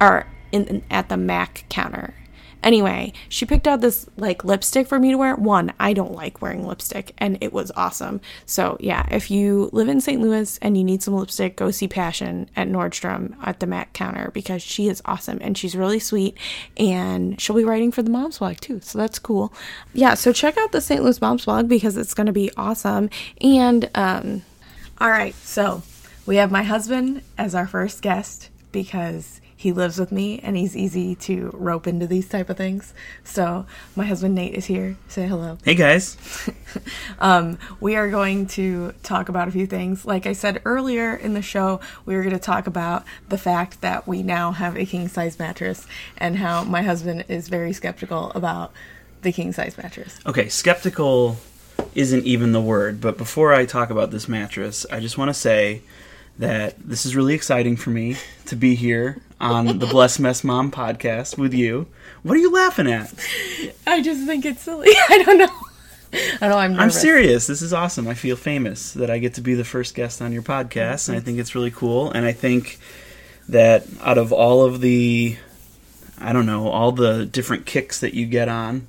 or 0.01 0.27
in, 0.53 0.83
at 0.91 1.09
the 1.09 1.17
Mac 1.17 1.65
counter 1.69 2.15
Anyway, 2.63 3.13
she 3.29 3.47
picked 3.47 3.69
out 3.69 3.81
this 3.81 4.09
like 4.17 4.45
lipstick 4.45 4.87
for 4.87 4.99
me 4.99 5.11
to 5.11 5.19
wear. 5.19 5.37
One, 5.37 5.73
I 5.79 5.93
don't 5.93 6.13
like 6.13 6.43
wearing 6.43 6.67
lipstick, 6.67 7.13
and 7.19 7.39
it 7.41 7.53
was 7.53 7.71
awesome. 7.77 8.21
So, 8.45 8.77
yeah, 8.81 9.07
if 9.11 9.31
you 9.31 9.71
live 9.73 9.89
in 9.89 10.01
St. 10.01 10.21
Louis 10.21 10.59
and 10.63 10.77
you 10.77 10.83
need 10.85 11.03
some 11.03 11.15
lipstick, 11.15 11.57
go 11.57 11.71
see 11.71 11.89
Passion 11.89 12.51
at 12.57 12.69
Nordstrom 12.69 13.37
at 13.43 13.61
the 13.61 13.67
Mac 13.67 13.93
counter 13.93 14.31
because 14.33 14.63
she 14.63 14.89
is 14.89 15.03
awesome 15.05 15.39
and 15.41 15.57
she's 15.57 15.77
really 15.77 15.99
sweet. 16.01 16.37
And 16.77 17.41
she'll 17.41 17.57
be 17.57 17.65
writing 17.65 17.93
for 17.93 18.03
the 18.03 18.11
Moms 18.11 18.39
Blog 18.39 18.57
too. 18.57 18.81
So, 18.81 18.99
that's 18.99 19.19
cool. 19.19 19.53
Yeah, 19.95 20.15
so 20.15 20.33
check 20.33 20.57
out 20.57 20.73
the 20.73 20.81
St. 20.81 21.03
Louis 21.03 21.21
Moms 21.21 21.45
Blog 21.45 21.69
because 21.69 21.97
it's 21.97 22.15
going 22.15 22.27
to 22.27 22.33
be 22.33 22.51
awesome. 22.57 23.11
And, 23.41 23.89
um, 23.95 24.43
all 24.99 25.11
right, 25.11 25.35
so 25.37 25.83
we 26.25 26.37
have 26.37 26.51
my 26.51 26.63
husband 26.63 27.23
as 27.39 27.55
our 27.55 27.67
first 27.67 28.03
guest 28.03 28.49
because 28.73 29.41
he 29.67 29.73
lives 29.73 29.99
with 29.99 30.13
me 30.13 30.39
and 30.45 30.57
he's 30.57 30.77
easy 30.77 31.17
to 31.17 31.51
rope 31.53 31.89
into 31.89 32.07
these 32.07 32.29
type 32.29 32.49
of 32.49 32.57
things. 32.57 32.95
So 33.25 33.67
my 33.97 34.05
husband 34.05 34.37
Nate 34.37 34.55
is 34.55 34.67
here. 34.67 34.97
Say 35.09 35.27
hello. 35.27 35.59
Hey 35.65 35.75
guys. 35.75 36.17
um, 37.19 37.59
we 37.81 37.97
are 37.97 38.09
going 38.09 38.47
to 38.47 38.93
talk 39.03 39.29
about 39.29 39.49
a 39.49 39.51
few 39.51 39.67
things. 39.67 40.05
Like 40.05 40.25
I 40.25 40.35
said 40.35 40.63
earlier 40.65 41.17
in 41.17 41.35
the 41.35 41.43
show, 41.43 41.81
we 42.05 42.15
were 42.15 42.23
going 42.23 42.33
to 42.33 42.39
talk 42.39 42.69
about 42.69 43.05
the 43.29 43.39
fact 43.39 43.81
that 43.81 44.07
we 44.07 44.23
now 44.23 44.53
have 44.53 44.77
a 44.77 44.87
king 44.87 45.09
size 45.09 45.37
mattress 45.37 45.85
and 46.17 46.37
how 46.37 46.63
my 46.63 46.83
husband 46.83 47.25
is 47.27 47.49
very 47.49 47.73
skeptical 47.73 48.31
about 48.37 48.73
the 49.23 49.33
king 49.33 49.53
size 49.53 49.77
mattress. 49.77 50.21
Okay, 50.27 50.49
skeptical 50.49 51.39
isn't 51.97 52.25
even 52.25 52.53
the 52.53 52.61
word, 52.61 53.01
but 53.01 53.19
before 53.19 53.53
I 53.53 53.67
talk 53.67 53.91
about 53.91 54.13
this 54.13 54.29
mattress, 54.29 54.87
I 54.93 55.01
just 55.01 55.19
want 55.19 55.31
to 55.31 55.35
say 55.35 55.83
that 56.39 56.77
this 56.79 57.07
is 57.07 57.17
really 57.17 57.35
exciting 57.35 57.77
for 57.77 57.91
me 57.91 58.17
to 58.47 58.57
be 58.57 58.75
here 58.75 59.23
on 59.41 59.79
the 59.79 59.87
Blessed 59.87 60.21
Mess 60.21 60.45
Mom 60.45 60.71
podcast 60.71 61.39
with 61.39 61.55
you. 61.55 61.87
What 62.23 62.37
are 62.37 62.41
you 62.41 62.53
laughing 62.53 62.91
at? 62.91 63.13
I 63.87 64.03
just 64.03 64.27
think 64.27 64.45
it's 64.45 64.63
silly. 64.63 64.91
I 65.09 65.23
don't 65.25 65.39
know. 65.39 65.49
I 66.41 66.49
know 66.49 66.59
I'm 66.59 66.73
nervous. 66.73 66.97
I'm 66.97 67.01
serious. 67.01 67.47
This 67.47 67.63
is 67.63 67.73
awesome. 67.73 68.09
I 68.09 68.15
feel 68.15 68.37
famous 68.37 68.93
that 68.93 69.11
I 69.11 69.19
get 69.19 69.35
to 69.35 69.41
be 69.41 69.55
the 69.55 69.65
first 69.65 69.95
guest 69.95 70.23
on 70.23 70.33
your 70.33 70.43
podcast, 70.43 71.09
and 71.09 71.17
I 71.17 71.21
think 71.21 71.39
it's 71.39 71.55
really 71.55 71.71
cool. 71.71 72.11
And 72.11 72.25
I 72.25 72.33
think 72.33 72.79
that 73.49 73.87
out 74.03 74.19
of 74.19 74.33
all 74.33 74.65
of 74.65 74.81
the, 74.81 75.37
I 76.19 76.33
don't 76.33 76.47
know, 76.47 76.69
all 76.69 76.93
the 76.93 77.27
different 77.27 77.67
kicks 77.67 78.01
that 78.01 78.15
you 78.15 78.27
get 78.27 78.49
on, 78.49 78.87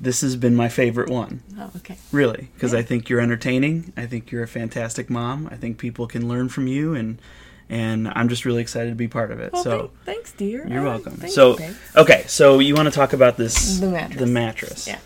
this 0.00 0.20
has 0.20 0.36
been 0.36 0.54
my 0.54 0.68
favorite 0.68 1.10
one. 1.10 1.42
Oh, 1.58 1.70
okay. 1.76 1.96
Really, 2.12 2.48
because 2.54 2.72
yeah. 2.72 2.80
I 2.80 2.82
think 2.82 3.08
you're 3.08 3.20
entertaining. 3.20 3.92
I 3.96 4.06
think 4.06 4.30
you're 4.30 4.42
a 4.42 4.48
fantastic 4.48 5.10
mom. 5.10 5.48
I 5.50 5.56
think 5.56 5.78
people 5.78 6.06
can 6.06 6.28
learn 6.28 6.48
from 6.48 6.66
you, 6.66 6.94
and 6.94 7.20
and 7.68 8.10
I'm 8.14 8.28
just 8.28 8.44
really 8.44 8.62
excited 8.62 8.90
to 8.90 8.96
be 8.96 9.08
part 9.08 9.30
of 9.30 9.40
it. 9.40 9.52
Well, 9.52 9.64
so 9.64 9.90
thanks, 10.04 10.32
dear. 10.32 10.66
You're 10.66 10.84
welcome. 10.84 11.28
so 11.28 11.58
you, 11.58 11.74
okay, 11.96 12.24
so 12.26 12.60
you 12.60 12.74
want 12.74 12.86
to 12.86 12.94
talk 12.94 13.12
about 13.12 13.36
this 13.36 13.78
the 13.78 13.88
mattress. 13.88 14.20
The 14.20 14.26
mattress. 14.26 14.86
Yeah. 14.86 14.98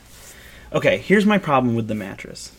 Okay, 0.73 0.99
here's 0.99 1.27
my 1.27 1.39
problem 1.39 1.75
with 1.75 1.89
the 1.89 1.95
mattress. 1.95 2.53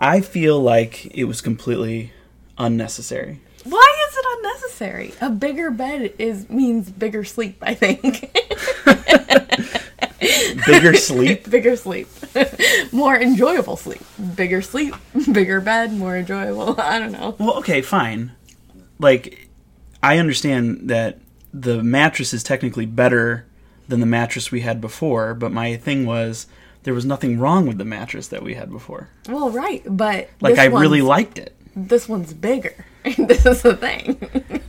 I 0.00 0.20
feel 0.20 0.60
like 0.60 1.06
it 1.06 1.24
was 1.24 1.40
completely 1.40 2.12
unnecessary. 2.58 3.40
Why 3.64 4.06
is 4.08 4.16
it 4.16 4.24
unnecessary? 4.38 5.14
A 5.20 5.30
bigger 5.30 5.70
bed 5.70 6.12
is 6.18 6.48
means 6.48 6.90
bigger 6.90 7.24
sleep, 7.24 7.56
I 7.62 7.74
think. 7.74 8.30
bigger 10.66 10.94
sleep? 10.96 11.48
bigger 11.48 11.76
sleep. 11.76 12.08
more 12.92 13.16
enjoyable 13.16 13.76
sleep. 13.76 14.02
Bigger 14.34 14.62
sleep, 14.62 14.94
bigger 15.32 15.60
bed, 15.60 15.92
more 15.92 16.16
enjoyable. 16.16 16.80
I 16.80 16.98
don't 16.98 17.12
know. 17.12 17.36
Well, 17.38 17.58
okay, 17.58 17.82
fine. 17.82 18.32
Like 18.98 19.48
I 20.02 20.18
understand 20.18 20.88
that 20.90 21.18
the 21.52 21.82
mattress 21.82 22.34
is 22.34 22.42
technically 22.42 22.86
better 22.86 23.46
than 23.88 24.00
the 24.00 24.06
mattress 24.06 24.50
we 24.50 24.60
had 24.60 24.80
before, 24.80 25.34
but 25.34 25.52
my 25.52 25.76
thing 25.76 26.06
was 26.06 26.46
there 26.82 26.94
was 26.94 27.04
nothing 27.04 27.38
wrong 27.38 27.66
with 27.66 27.78
the 27.78 27.84
mattress 27.84 28.28
that 28.28 28.42
we 28.42 28.54
had 28.54 28.70
before. 28.70 29.08
Well, 29.28 29.50
right, 29.50 29.82
but 29.86 30.28
like 30.40 30.58
I 30.58 30.66
really 30.66 31.02
liked 31.02 31.38
it. 31.38 31.56
This 31.74 32.08
one's 32.08 32.32
bigger. 32.32 32.84
this 33.18 33.44
is 33.46 33.62
the 33.62 33.76
thing. 33.76 34.18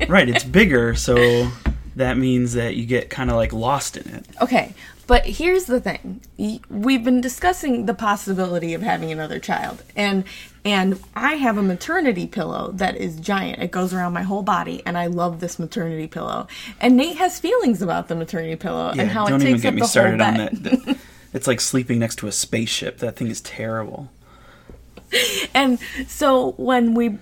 right, 0.07 0.27
it's 0.27 0.43
bigger, 0.43 0.93
so 0.95 1.49
that 1.95 2.17
means 2.17 2.53
that 2.53 2.75
you 2.75 2.85
get 2.85 3.09
kind 3.09 3.29
of 3.29 3.35
like 3.35 3.53
lost 3.53 3.97
in 3.97 4.07
it. 4.13 4.25
Okay, 4.41 4.73
but 5.07 5.25
here's 5.25 5.65
the 5.65 5.79
thing. 5.79 6.21
We've 6.69 7.03
been 7.03 7.21
discussing 7.21 7.85
the 7.85 7.93
possibility 7.93 8.73
of 8.73 8.81
having 8.81 9.11
another 9.11 9.39
child. 9.39 9.81
And 9.95 10.23
and 10.65 10.99
I 11.15 11.35
have 11.35 11.57
a 11.57 11.63
maternity 11.63 12.27
pillow 12.27 12.71
that 12.73 12.97
is 12.97 13.15
giant. 13.15 13.61
It 13.63 13.71
goes 13.71 13.93
around 13.93 14.11
my 14.13 14.23
whole 14.23 14.43
body 14.43 14.83
and 14.85 14.97
I 14.97 15.07
love 15.07 15.39
this 15.39 15.57
maternity 15.57 16.07
pillow. 16.07 16.47
And 16.81 16.97
Nate 16.97 17.15
has 17.17 17.39
feelings 17.39 17.81
about 17.81 18.09
the 18.09 18.15
maternity 18.15 18.57
pillow 18.57 18.91
Yeah, 18.93 19.03
and 19.03 19.11
how 19.11 19.25
it 19.27 19.29
even 19.29 19.39
takes 19.41 19.61
get 19.61 19.69
up 19.69 19.73
me 19.75 19.81
the 19.81 19.87
started 19.87 20.19
whole 20.21 20.29
on 20.29 20.35
bed. 20.37 20.55
that- 20.63 20.97
It's 21.33 21.47
like 21.47 21.61
sleeping 21.61 21.99
next 21.99 22.15
to 22.17 22.27
a 22.27 22.31
spaceship. 22.31 22.97
That 22.99 23.15
thing 23.15 23.27
is 23.27 23.41
terrible. 23.41 24.09
And 25.53 25.79
so 26.07 26.51
when 26.57 26.93
we 26.93 27.17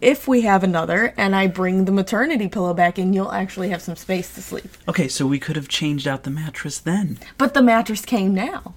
if 0.00 0.28
we 0.28 0.42
have 0.42 0.62
another 0.62 1.14
and 1.16 1.34
I 1.34 1.46
bring 1.46 1.84
the 1.84 1.92
maternity 1.92 2.48
pillow 2.48 2.74
back 2.74 2.98
in, 2.98 3.12
you'll 3.12 3.32
actually 3.32 3.70
have 3.70 3.82
some 3.82 3.96
space 3.96 4.34
to 4.34 4.42
sleep. 4.42 4.68
Okay, 4.88 5.08
so 5.08 5.26
we 5.26 5.38
could 5.38 5.56
have 5.56 5.68
changed 5.68 6.06
out 6.06 6.24
the 6.24 6.30
mattress 6.30 6.78
then. 6.78 7.18
But 7.38 7.54
the 7.54 7.62
mattress 7.62 8.04
came 8.04 8.34
now. 8.34 8.74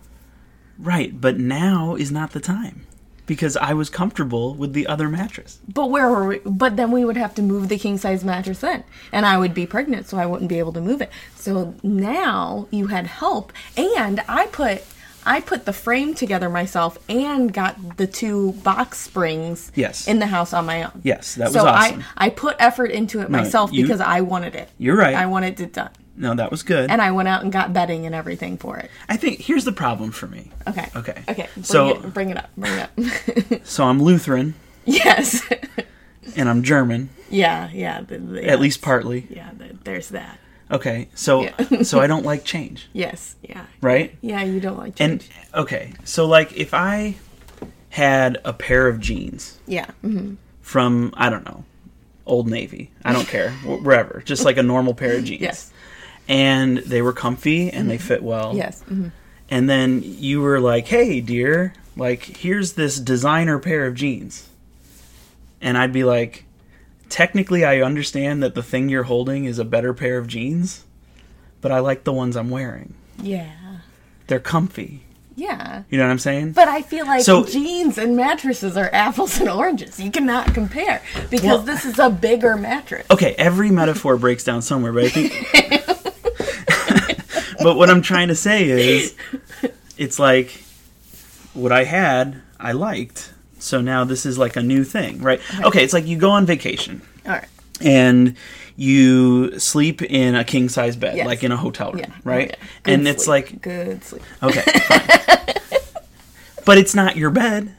Right, 0.77 1.19
but 1.19 1.37
now 1.37 1.95
is 1.95 2.11
not 2.11 2.31
the 2.31 2.39
time. 2.39 2.85
Because 3.27 3.55
I 3.55 3.73
was 3.73 3.89
comfortable 3.89 4.55
with 4.55 4.73
the 4.73 4.87
other 4.87 5.07
mattress. 5.07 5.59
But 5.71 5.89
where 5.89 6.09
were 6.09 6.27
we? 6.27 6.39
But 6.39 6.75
then 6.75 6.91
we 6.91 7.05
would 7.05 7.15
have 7.15 7.33
to 7.35 7.41
move 7.41 7.69
the 7.69 7.77
king 7.77 7.97
size 7.97 8.25
mattress 8.25 8.59
then, 8.59 8.83
and 9.11 9.25
I 9.25 9.37
would 9.37 9.53
be 9.53 9.65
pregnant, 9.65 10.07
so 10.07 10.17
I 10.17 10.25
wouldn't 10.25 10.49
be 10.49 10.59
able 10.59 10.73
to 10.73 10.81
move 10.81 11.01
it. 11.01 11.11
So 11.35 11.75
now 11.81 12.67
you 12.71 12.87
had 12.87 13.07
help, 13.07 13.53
and 13.77 14.21
I 14.27 14.47
put 14.47 14.83
I 15.25 15.41
put 15.41 15.65
the 15.65 15.73
frame 15.73 16.13
together 16.15 16.49
myself 16.49 16.97
and 17.09 17.53
got 17.53 17.97
the 17.97 18.07
two 18.07 18.53
box 18.63 18.97
springs 18.99 19.71
Yes. 19.75 20.07
in 20.07 20.19
the 20.19 20.25
house 20.27 20.53
on 20.53 20.65
my 20.65 20.83
own. 20.83 21.01
Yes, 21.03 21.35
that 21.35 21.45
was 21.45 21.53
so 21.53 21.65
awesome. 21.65 22.03
I 22.17 22.25
I 22.27 22.29
put 22.29 22.55
effort 22.59 22.91
into 22.91 23.21
it 23.21 23.29
myself 23.29 23.71
you- 23.71 23.83
because 23.83 24.01
I 24.01 24.21
wanted 24.21 24.55
it. 24.55 24.69
You're 24.77 24.95
right. 24.97 25.15
I 25.15 25.25
wanted 25.27 25.59
it 25.59 25.73
done, 25.73 25.89
No, 26.17 26.33
that 26.35 26.49
was 26.51 26.63
good. 26.63 26.89
and 26.89 27.01
I 27.01 27.11
went 27.11 27.27
out 27.27 27.43
and 27.43 27.51
got 27.51 27.71
bedding 27.73 28.05
and 28.05 28.15
everything 28.15 28.57
for 28.57 28.77
it. 28.77 28.89
I 29.09 29.17
think 29.17 29.39
here's 29.41 29.63
the 29.65 29.71
problem 29.71 30.11
for 30.11 30.27
me. 30.27 30.51
Okay. 30.67 30.89
Okay. 30.95 31.21
Okay. 31.29 31.47
Bring 31.53 31.63
So- 31.63 31.89
it, 31.89 32.13
bring 32.13 32.29
it 32.31 32.37
up. 32.37 32.49
Bring 32.57 32.73
it 32.73 32.81
up. 33.53 33.61
So 33.65 33.85
I'm 33.85 34.01
Lutheran 34.01 34.55
yes. 34.85 35.41
and 36.35 36.49
I'm 36.49 36.63
German, 36.63 37.09
yeah. 37.29 37.69
Yeah. 37.71 38.01
the- 38.01 38.17
the- 38.17 38.47
at 38.47 38.59
least 38.59 38.81
partly. 38.81 39.27
Yeah. 39.29 39.49
the- 39.57 39.77
There's 39.83 40.09
that. 40.09 40.39
Okay, 40.71 41.09
so 41.15 41.43
Yeah. 41.43 41.81
so 41.83 41.99
I 41.99 42.07
don't 42.07 42.25
like 42.25 42.43
change, 42.45 42.87
Yes. 42.93 43.35
Yeah. 43.41 43.65
right? 43.81 44.15
Yeah, 44.21 44.41
you 44.43 44.59
don't 44.59 44.77
like 44.77 44.99
And 45.01 45.23
okay, 45.53 45.93
so 46.05 46.25
like 46.25 46.53
if 46.55 46.73
I 46.73 47.15
had 47.89 48.37
a 48.45 48.53
pair 48.53 48.87
of 48.87 48.99
jeans 49.01 49.59
yeah. 49.67 49.87
hmm 50.01 50.35
from 50.61 51.13
I 51.17 51.29
don't 51.29 51.43
know, 51.45 51.65
Old 52.25 52.47
Navy, 52.49 52.91
I 53.03 53.11
don't 53.11 53.27
care, 53.27 53.51
wherever, 53.65 54.21
just 54.25 54.45
like 54.45 54.57
a 54.57 54.63
normal 54.63 54.93
pair 54.93 55.17
of 55.17 55.25
jeans. 55.25 55.41
Yes. 55.41 55.71
And 56.29 56.77
they 56.77 57.01
were 57.01 57.11
comfy 57.13 57.69
and 57.69 57.89
they 57.89 57.97
fit 57.97 58.23
well. 58.23 58.55
Yes. 58.55 58.81
hmm 58.83 59.09
And 59.49 59.69
then 59.69 60.01
you 60.03 60.39
were 60.39 60.61
like, 60.61 60.87
"Hey, 60.87 61.19
dear, 61.19 61.73
like 61.97 62.23
here's 62.23 62.73
this 62.73 62.99
designer 62.99 63.59
pair 63.59 63.85
of 63.85 63.95
jeans." 63.95 64.47
And 65.59 65.77
I'd 65.77 65.91
be 65.91 66.03
like, 66.05 66.45
"Technically, 67.11 67.63
I 67.63 67.81
understand 67.81 68.41
that 68.41 68.55
the 68.55 68.63
thing 68.63 68.89
you're 68.89 69.03
holding 69.03 69.45
is 69.45 69.59
a 69.59 69.65
better 69.65 69.93
pair 69.93 70.17
of 70.17 70.25
jeans, 70.27 70.85
but 71.61 71.71
I 71.71 71.79
like 71.79 72.03
the 72.05 72.13
ones 72.13 72.35
I'm 72.35 72.49
wearing. 72.49 72.95
Yeah. 73.21 73.51
They're 74.27 74.39
comfy." 74.39 75.03
Yeah. 75.35 75.83
You 75.89 75.97
know 75.97 76.05
what 76.05 76.11
I'm 76.11 76.19
saying? 76.19 76.51
But 76.51 76.67
I 76.67 76.81
feel 76.81 77.05
like 77.05 77.23
So- 77.23 77.45
jeans 77.45 77.97
and 77.97 78.15
mattresses 78.15 78.77
are 78.77 78.89
apples 78.93 79.39
and 79.39 79.49
oranges. 79.49 79.99
You 79.99 80.11
cannot 80.11 80.53
compare 80.53 81.01
because 81.29 81.45
Well- 81.45 81.57
this 81.59 81.85
is 81.85 81.99
a 81.99 82.09
bigger 82.09 82.57
mattress. 82.57 83.05
okay, 83.09 83.33
every 83.37 83.71
metaphor 83.71 84.17
breaks 84.17 84.43
down 84.43 84.61
somewhere, 84.61 84.91
but 84.91 85.05
I 85.05 85.09
think. 85.09 85.47
but 87.63 87.75
what 87.77 87.89
I'm 87.89 88.01
trying 88.01 88.27
to 88.29 88.35
say 88.35 88.69
is, 88.69 89.15
it's 89.97 90.19
like 90.19 90.63
what 91.53 91.71
I 91.71 91.83
had, 91.85 92.41
I 92.59 92.73
liked. 92.73 93.31
So 93.61 93.79
now 93.81 94.03
this 94.03 94.25
is 94.25 94.37
like 94.37 94.55
a 94.55 94.63
new 94.63 94.83
thing, 94.83 95.21
right? 95.21 95.39
Okay, 95.63 95.83
it's 95.83 95.93
like 95.93 96.05
you 96.07 96.17
go 96.17 96.31
on 96.31 96.45
vacation 96.45 97.01
All 97.25 97.31
right. 97.33 97.47
and 97.79 98.35
you 98.75 99.59
sleep 99.59 100.01
in 100.01 100.33
a 100.35 100.43
king 100.43 100.67
size 100.69 100.95
bed, 100.95 101.15
Yes. 101.17 101.27
like 101.27 101.43
in 101.43 101.51
a 101.51 101.57
hotel 101.57 101.91
room, 101.91 101.99
Yeah. 102.07 102.13
right? 102.23 102.57
Yeah. 102.85 102.93
And 102.93 103.07
it's 103.07 103.27
like, 103.27 103.61
good 103.61 104.03
sleep. 104.03 104.23
okay, 104.41 104.61
fine. 104.87 105.79
but 106.65 106.77
it's 106.77 106.95
not 106.95 107.17
your 107.17 107.29
bed. 107.29 107.75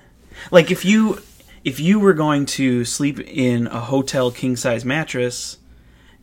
Like 0.51 0.71
if 0.71 0.85
you 0.85 1.21
if 1.65 1.79
you 1.79 2.01
were 2.01 2.13
going 2.15 2.45
to 2.47 2.85
sleep 2.85 3.21
in 3.21 3.67
a 3.69 3.81
hotel 3.81 4.31
king 4.33 4.57
size 4.57 4.85
mattress 4.85 5.59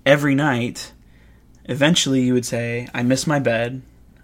every 0.06 0.36
night, 0.36 0.92
eventually 1.66 2.22
you 2.22 2.34
would 2.34 2.46
say, 2.46 2.88
"I 2.94 3.04
miss 3.04 3.26
my 3.26 3.40
bed. 3.40 3.82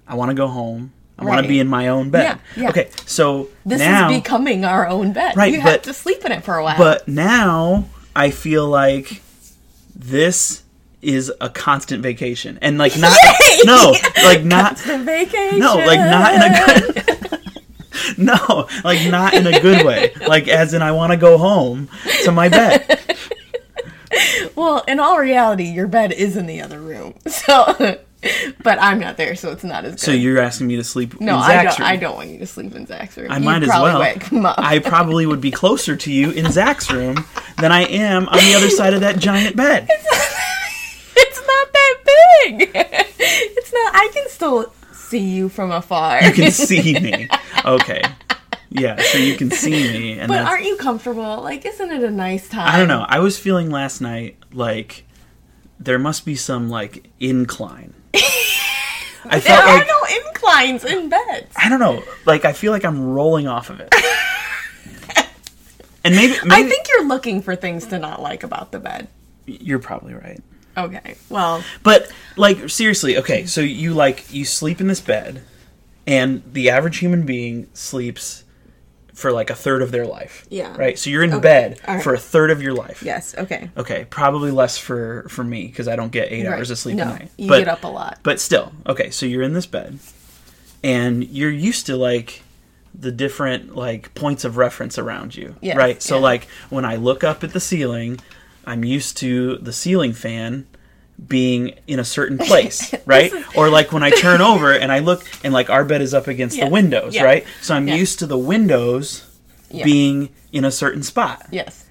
I 0.08 0.15
want 0.15 0.30
to 0.32 0.36
go 0.36 0.48
home. 0.48 0.91
I 1.17 1.25
want 1.25 1.41
to 1.41 1.47
be 1.47 1.60
in 1.60 1.67
my 1.67 1.88
own 1.88 2.10
bed." 2.10 2.39
Yeah, 2.56 2.63
yeah. 2.63 2.69
Okay, 2.69 2.89
so 3.06 3.49
This 3.65 3.80
now, 3.80 4.10
is 4.10 4.17
becoming 4.21 4.65
our 4.65 4.88
own 4.88 5.13
bed. 5.13 5.36
Right, 5.38 5.54
You 5.54 5.62
have 5.62 5.82
to 5.84 5.93
sleep 5.93 6.23
in 6.25 6.32
it 6.32 6.43
for 6.43 6.56
a 6.58 6.63
while. 6.63 6.78
but 6.78 7.08
now 7.08 7.86
I 8.15 8.32
feel 8.32 8.67
like 8.67 9.21
this 9.95 10.63
is 11.01 11.32
a 11.39 11.49
constant 11.49 12.01
vacation, 12.01 12.58
and 12.62 12.78
like 12.78 12.97
not 12.97 13.15
no, 13.65 13.95
like 14.23 14.43
not 14.56 14.78
the 14.78 14.97
vacation. 14.99 15.60
no, 15.60 15.75
like 15.75 15.99
not 15.99 16.34
in 16.34 16.41
a 16.41 16.65
good. 16.65 17.41
no, 18.17 18.67
like 18.84 19.10
not 19.10 19.34
in 19.34 19.47
a 19.47 19.60
good 19.62 19.86
way. 19.86 20.13
Like 20.28 20.47
as 20.47 20.73
in, 20.73 20.82
I 20.82 20.91
want 20.91 21.12
to 21.12 21.17
go 21.17 21.38
home 21.38 21.89
to 22.23 22.32
my 22.32 22.49
bed. 22.49 22.99
Well, 24.56 24.84
in 24.88 24.99
all 24.99 25.19
reality, 25.19 25.65
your 25.65 25.88
bed 25.88 26.13
is 26.13 26.38
in 26.38 26.45
the 26.45 26.62
other 26.62 26.80
room. 26.80 27.15
So, 27.28 27.99
but 28.64 28.82
I'm 28.82 29.00
not 29.00 29.18
there, 29.18 29.36
so 29.36 29.52
it's 29.52 29.64
not 29.64 29.86
as 29.86 29.94
good. 29.94 30.00
So 30.00 30.12
you're 30.12 30.40
asking 30.40 30.68
me 30.68 30.76
to 30.78 30.84
sleep 30.84 31.20
no, 31.20 31.36
in 31.36 31.42
I 31.42 31.48
Zach's 31.48 31.78
don't. 31.78 31.86
room? 31.86 31.94
I 31.94 31.96
don't 31.98 32.16
want 32.16 32.30
you 32.30 32.40
to 32.40 32.46
sleep 32.46 32.76
in 32.76 32.86
Zach's 32.86 33.18
room. 33.18 33.32
I 33.32 33.38
You'd 33.38 33.46
might 33.46 33.64
as 33.64 33.70
well. 33.70 34.00
Wake 34.00 34.24
him 34.24 34.46
up. 34.46 34.56
I 34.58 34.80
probably 34.80 35.26
would 35.26 35.42
be 35.42 35.52
closer 35.52 35.96
to 35.96 36.12
you 36.12 36.32
in 36.32 36.52
Zach's 36.52 36.92
room 36.92 37.26
than 37.58 37.72
I 37.72 37.84
am 37.84 38.28
on 38.28 38.38
the 38.38 38.54
other 38.56 38.70
side 38.70 38.94
of 38.94 39.02
that 39.02 39.20
giant 39.20 39.56
bed. 39.56 39.88
it's 39.90 41.48
not 41.48 41.74
that 41.74 41.98
big. 42.44 42.72
it's 42.76 43.74
not. 43.74 43.96
I 43.96 44.10
can 44.14 44.30
still 44.30 44.74
see 44.94 45.20
you 45.20 45.50
from 45.50 45.72
afar. 45.72 46.24
You 46.24 46.32
can 46.32 46.52
see 46.52 47.00
me. 47.00 47.30
Okay. 47.64 48.02
Yeah, 48.72 49.02
so 49.02 49.20
you 49.20 49.38
can 49.38 49.52
see 49.52 49.72
me, 49.72 50.20
and 50.20 50.28
but 50.28 50.36
that's, 50.36 50.50
aren't 50.50 50.66
you 50.66 50.76
comfortable? 50.76 51.42
Like, 51.42 51.66
isn't 51.66 51.92
it 51.92 52.04
a 52.04 52.12
nice 52.12 52.50
time? 52.50 52.68
I 52.68 52.78
don't 52.78 52.90
know. 52.90 53.06
I 53.08 53.20
was 53.20 53.40
feeling 53.40 53.70
last 53.70 54.02
night 54.02 54.38
like 54.52 55.06
there 55.80 56.00
must 56.00 56.26
be 56.26 56.36
some 56.36 56.70
like 56.70 57.10
incline. 57.20 57.94
I 59.28 59.39
There 59.39 59.58
are 59.58 59.78
like 59.80 59.88
no 59.88 60.01
inclines 60.28 60.86
in 60.86 61.10
beds. 61.10 61.51
I 61.56 61.69
don't 61.69 61.80
know. 61.80 62.04
Like 62.25 62.45
I 62.45 62.54
feel 62.54 62.71
like 62.71 62.86
I'm 62.86 63.13
rolling 63.13 63.47
off 63.47 63.69
of 63.69 63.80
it. 63.80 63.93
and 66.04 66.15
maybe, 66.15 66.34
maybe 66.43 66.51
I 66.51 66.63
think 66.63 66.88
you're 66.89 67.08
looking 67.08 67.41
for 67.41 67.56
things 67.56 67.88
to 67.88 67.97
not 67.97 68.21
like 68.21 68.43
about 68.43 68.71
the 68.71 68.80
bed. 68.80 69.08
you're 69.45 69.80
probably 69.80 70.13
right. 70.13 70.41
Okay. 70.78 71.15
Well, 71.30 71.63
But 71.84 72.12
like 72.36 72.69
seriously, 72.69 73.17
okay, 73.17 73.45
so 73.45 73.62
you 73.62 73.93
like 73.93 74.32
you 74.34 74.45
sleep 74.45 74.80
in 74.80 74.88
this 74.88 75.01
bed 75.01 75.43
and 76.06 76.43
the 76.54 76.69
average 76.69 76.97
human 76.97 77.25
being 77.25 77.67
sleeps 77.73 78.43
for 79.15 79.32
like 79.32 79.49
a 79.49 79.56
third 79.56 79.82
of 79.82 79.91
their 79.91 80.06
life. 80.06 80.45
Yeah. 80.49 80.75
Right? 80.78 80.99
So 80.99 81.10
you're 81.10 81.23
in 81.23 81.39
bed 81.39 81.80
All 81.88 81.95
right. 81.95 82.04
for 82.04 82.13
a 82.13 82.19
third 82.19 82.51
of 82.51 82.62
your 82.62 82.73
life. 82.73 83.01
yes. 83.01 83.34
Okay. 83.38 83.69
Okay, 83.78 84.06
probably 84.10 84.51
less 84.51 84.78
for 84.78 85.25
for 85.30 85.43
me 85.43 85.65
because 85.67 85.88
I 85.88 85.95
don't 85.95 86.12
get 86.12 86.32
8 86.32 86.45
Right. 86.45 86.58
hours 86.58 86.69
of 86.69 86.78
sleep 86.78 86.97
no, 86.97 87.04
a 87.04 87.08
night. 87.08 87.32
You 87.38 87.47
but 87.47 87.60
get 87.60 87.67
up 87.69 87.84
a 87.84 87.88
lot. 87.88 88.19
but 88.23 88.39
still, 88.39 88.73
okay, 88.86 89.10
so 89.10 89.25
you're 89.25 89.41
in 89.41 89.54
this 89.54 89.65
bed 89.65 89.99
and 90.84 91.23
you're 91.30 91.49
used 91.49 91.86
to 91.88 91.95
like 91.95 92.43
the 92.93 93.12
different 93.12 93.75
like 93.75 94.13
points 94.15 94.43
of 94.45 94.58
reference 94.58 94.97
around 94.97 95.36
you, 95.36 95.56
Yes, 95.62 95.75
right? 95.78 96.01
So 96.01 96.15
yeah. 96.15 96.21
like 96.21 96.47
when 96.69 96.86
I 96.86 96.95
look 96.95 97.23
up 97.23 97.43
at 97.43 97.51
the 97.54 97.60
ceiling, 97.60 98.19
I'm 98.65 98.84
used 98.86 99.17
to 99.17 99.58
the 99.58 99.73
ceiling 99.73 100.13
fan 100.13 100.65
being 101.28 101.73
in 101.88 101.99
a 101.99 102.04
certain 102.04 102.38
place, 102.38 102.93
right? 103.06 103.32
or 103.56 103.69
like 103.69 103.91
when 103.91 104.04
I 104.04 104.10
turn 104.10 104.41
over 104.41 104.73
and 104.73 104.91
I 104.91 104.99
look 104.99 105.23
and 105.43 105.54
like 105.54 105.69
our 105.69 105.86
bed 105.86 106.01
is 106.01 106.13
up 106.13 106.28
against 106.28 106.58
Yes, 106.58 106.65
the 106.67 106.71
windows, 106.71 107.15
yeah, 107.15 107.23
right? 107.23 107.45
So 107.62 107.75
I'm 107.75 107.88
yeah. 107.88 107.95
used 107.95 108.19
to 108.19 108.28
the 108.28 108.38
windows 108.38 109.25
Yeah. 109.71 109.86
being 109.86 110.30
in 110.51 110.65
a 110.65 110.71
certain 110.71 111.04
spot. 111.04 111.45
Yes. 111.51 111.86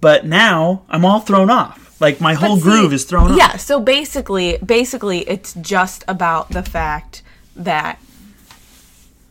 But 0.00 0.26
now 0.26 0.82
I'm 0.88 1.04
all 1.04 1.20
thrown 1.20 1.50
off. 1.50 2.00
Like 2.00 2.20
my 2.20 2.34
whole 2.34 2.56
see, 2.56 2.62
groove 2.62 2.92
is 2.92 3.04
thrown 3.04 3.32
off. 3.32 3.38
Yeah, 3.38 3.56
so 3.56 3.80
basically 3.80 4.58
basically 4.58 5.20
it's 5.28 5.54
just 5.54 6.04
about 6.08 6.50
the 6.50 6.62
fact 6.62 7.22
that 7.54 7.98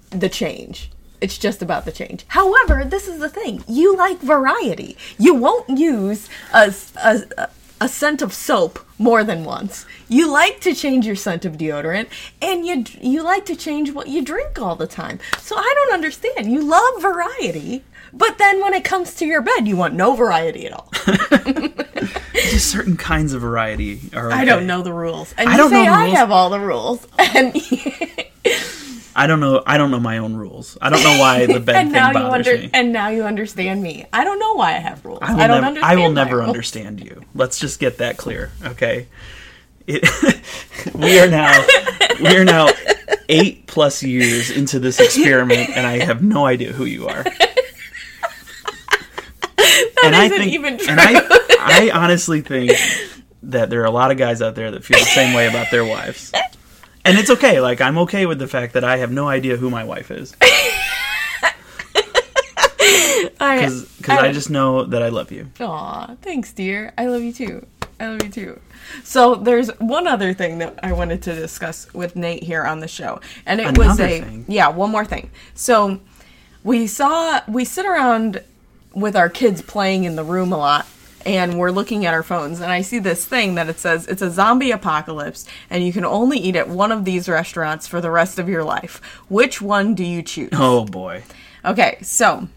the 0.10 0.30
change. 0.30 0.92
It's 1.22 1.38
just 1.38 1.62
about 1.62 1.86
the 1.86 1.92
change. 1.92 2.26
However, 2.30 2.84
this 2.86 3.08
is 3.08 3.20
the 3.20 3.30
thing. 3.30 3.64
You 3.68 3.96
like 3.96 4.20
variety. 4.20 4.98
You 5.18 5.34
won't 5.34 5.78
use 5.78 6.30
a, 6.54 6.74
a, 7.04 7.50
a 7.82 7.88
scent 7.90 8.22
of 8.22 8.34
soap 8.34 8.80
more 8.98 9.24
than 9.24 9.44
once. 9.44 9.86
You 10.08 10.32
like 10.32 10.60
to 10.62 10.74
change 10.74 11.06
your 11.06 11.16
scent 11.16 11.46
of 11.46 11.54
deodorant, 11.58 12.08
and 12.42 12.66
you 12.66 12.86
you 13.02 13.24
like 13.24 13.46
to 13.46 13.56
change 13.56 13.92
what 13.92 14.08
you 14.08 14.22
drink 14.24 14.60
all 14.62 14.76
the 14.76 14.88
time. 14.88 15.20
So 15.40 15.56
I 15.58 15.74
don't 15.76 15.94
understand. 15.94 16.52
You 16.52 16.64
love 16.64 17.02
variety, 17.02 17.84
but 18.14 18.38
then 18.38 18.62
when 18.62 18.74
it 18.74 18.84
comes 18.84 19.14
to 19.16 19.26
your 19.26 19.42
bed, 19.42 19.68
you 19.68 19.76
want 19.76 19.94
no 19.94 20.16
variety 20.16 20.66
at 20.68 20.74
all. 20.74 20.90
Just 22.34 22.70
certain 22.72 22.96
kinds 22.98 23.34
of 23.34 23.42
variety 23.42 24.00
are. 24.14 24.32
I 24.32 24.46
don't 24.46 24.68
know 24.68 24.82
the 24.82 24.94
rules, 24.94 25.34
and 25.38 25.50
I 25.50 25.54
you 25.54 25.58
don't 25.58 25.70
say 25.70 25.86
know 25.86 25.92
I 25.94 26.06
rules. 26.06 26.18
have 26.18 26.32
all 26.32 26.50
the 26.50 26.60
rules, 26.60 27.06
and 27.20 27.54
I 29.16 29.28
don't 29.28 29.40
know. 29.40 29.64
I 29.66 29.78
don't 29.78 29.92
know 29.92 30.00
my 30.00 30.18
own 30.18 30.36
rules. 30.36 30.78
I 30.82 30.90
don't 30.90 31.02
know 31.04 31.18
why 31.20 31.46
the 31.46 31.60
bed 31.62 31.76
and 31.78 31.88
thing 31.92 31.94
now 31.94 32.08
you 32.10 32.14
bothers 32.14 32.48
under 32.48 32.62
me. 32.64 32.70
and 32.74 32.92
now 32.92 33.08
you 33.10 33.24
understand 33.24 33.82
me. 33.82 34.06
I 34.12 34.24
don't 34.26 34.40
know 34.40 34.54
why 34.56 34.72
I 34.76 34.80
have 34.80 35.06
rules. 35.06 35.20
I 35.22 35.34
will 35.34 35.42
I 35.42 35.48
don't 35.48 35.62
never. 35.62 35.68
understand. 35.68 35.92
I 35.92 35.96
will 36.04 36.12
never 36.12 36.36
rules. 36.38 36.48
understand 36.50 37.00
you. 37.04 37.24
Let's 37.34 37.58
just 37.60 37.80
get 37.80 38.00
that 38.00 38.18
clear, 38.18 38.52
okay? 38.64 39.08
It, 39.88 40.04
we 40.94 41.20
are 41.20 41.30
now 41.30 41.66
we 42.22 42.36
are 42.36 42.44
now 42.44 42.70
eight 43.30 43.68
plus 43.68 44.04
years 44.04 44.52
into 44.52 44.80
this 44.80 45.00
experiment, 45.00 45.70
and 45.70 45.86
I 45.88 46.04
have 46.04 46.22
no 46.22 46.46
idea 46.46 46.74
who 46.74 46.86
you 46.86 47.08
are. 47.08 47.24
and 50.04 50.16
I 50.16 50.26
isn't 50.26 50.38
think, 50.40 50.54
even 50.54 50.74
and 50.90 51.00
I, 51.00 51.22
I 51.62 51.92
honestly 51.94 52.42
think 52.42 52.72
that 53.44 53.70
there 53.70 53.82
are 53.82 53.86
a 53.86 53.92
lot 53.92 54.12
of 54.12 54.18
guys 54.18 54.42
out 54.42 54.56
there 54.56 54.72
that 54.72 54.84
feel 54.84 55.00
the 55.00 55.06
same 55.06 55.34
way 55.36 55.48
about 55.48 55.72
their 55.72 55.86
wives. 55.86 56.32
And 57.06 57.18
it's 57.20 57.30
okay. 57.30 57.62
Like 57.62 57.82
I'm 57.82 57.98
okay 58.00 58.26
with 58.26 58.40
the 58.40 58.48
fact 58.48 58.74
that 58.74 58.84
I 58.84 58.98
have 58.98 59.12
no 59.12 59.28
idea 59.28 59.58
who 59.58 59.70
my 59.70 59.84
wife 59.84 60.10
is, 60.10 60.36
I, 63.40 63.70
because 63.98 64.10
I 64.10 64.32
just 64.32 64.50
know 64.50 64.84
that 64.86 65.04
I 65.04 65.10
love 65.10 65.32
you. 65.32 65.50
Aw, 65.60 66.16
thanks, 66.22 66.52
dear. 66.52 66.94
I 66.98 67.06
love 67.06 67.22
you 67.22 67.32
too. 67.32 67.66
I 68.00 68.08
love 68.08 68.24
you 68.24 68.30
too. 68.30 68.60
So 69.04 69.36
there's 69.36 69.70
one 69.80 70.08
other 70.08 70.34
thing 70.34 70.58
that 70.58 70.80
I 70.84 70.94
wanted 70.94 71.22
to 71.24 71.36
discuss 71.36 71.92
with 71.94 72.16
Nate 72.16 72.44
here 72.44 72.64
on 72.64 72.80
the 72.80 72.88
show, 72.88 73.22
and 73.46 73.62
it 73.62 73.78
was 73.78 74.00
a 74.00 74.22
thing? 74.22 74.46
yeah, 74.48 74.68
one 74.70 74.90
more 74.90 75.06
thing. 75.06 75.30
So 75.54 76.00
we 76.64 76.88
saw 76.88 77.42
we 77.48 77.66
sit 77.66 77.86
around 77.86 78.44
with 78.94 79.16
our 79.16 79.30
kids 79.30 79.62
playing 79.62 80.06
in 80.06 80.16
the 80.16 80.24
room 80.24 80.52
a 80.52 80.58
lot. 80.58 80.88
And 81.26 81.58
we're 81.58 81.72
looking 81.72 82.06
at 82.06 82.14
our 82.14 82.22
phones, 82.22 82.60
and 82.62 82.72
I 82.72 82.82
see 82.82 83.00
this 83.00 83.26
thing 83.26 83.56
that 83.56 83.68
it 83.68 83.80
says 83.80 84.06
it's 84.06 84.22
a 84.22 84.30
zombie 84.30 84.70
apocalypse, 84.70 85.48
and 85.72 85.84
you 85.84 85.92
can 85.92 86.06
only 86.06 86.38
eat 86.38 86.56
at 86.56 86.70
one 86.70 86.92
of 86.92 87.04
these 87.04 87.28
restaurants 87.28 87.88
for 87.88 88.00
the 88.00 88.12
rest 88.12 88.38
of 88.38 88.48
your 88.48 88.64
life. 88.64 89.02
Which 89.28 89.60
one 89.60 89.96
do 89.96 90.04
you 90.04 90.22
choose? 90.22 90.50
Oh 90.54 90.86
boy. 90.86 91.24
Okay, 91.64 91.98
so 92.04 92.48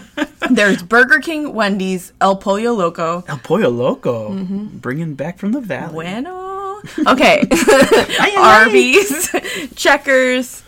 there's 0.50 0.82
Burger 0.82 1.20
King, 1.20 1.54
Wendy's, 1.54 2.12
El 2.20 2.34
Pollo 2.36 2.72
Loco, 2.72 3.22
El 3.28 3.38
Pollo 3.38 3.68
Loco, 3.70 4.30
Mm-hmm. 4.32 4.78
bringing 4.78 5.14
back 5.14 5.38
from 5.38 5.52
the 5.52 5.60
valley. 5.60 5.92
Bueno. 5.92 6.42
Okay. 7.06 7.42
Ay, 7.50 8.34
ay, 8.36 8.64
Arby's, 8.64 9.30
Checkers, 9.76 10.62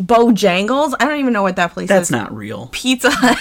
Bojangles. 0.00 0.94
I 1.00 1.04
don't 1.06 1.18
even 1.18 1.32
know 1.32 1.42
what 1.42 1.56
that 1.56 1.72
place 1.72 1.88
That's 1.88 2.04
is. 2.04 2.08
That's 2.10 2.30
not 2.30 2.34
real. 2.36 2.68
Pizza 2.72 3.10
Hut, 3.10 3.36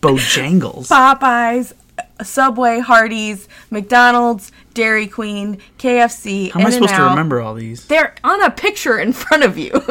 Bojangles. 0.00 0.88
Popeyes, 0.88 1.72
Subway, 2.22 2.78
Hardee's, 2.78 3.48
McDonald's, 3.70 4.52
Dairy 4.72 5.06
Queen, 5.06 5.58
KFC. 5.78 6.50
How 6.52 6.60
am 6.60 6.66
I 6.66 6.70
supposed 6.70 6.94
to 6.94 7.02
remember 7.02 7.40
all 7.40 7.54
these? 7.54 7.86
They're 7.86 8.14
on 8.22 8.42
a 8.42 8.50
picture 8.50 8.98
in 8.98 9.12
front 9.12 9.42
of 9.42 9.58
you. 9.58 9.72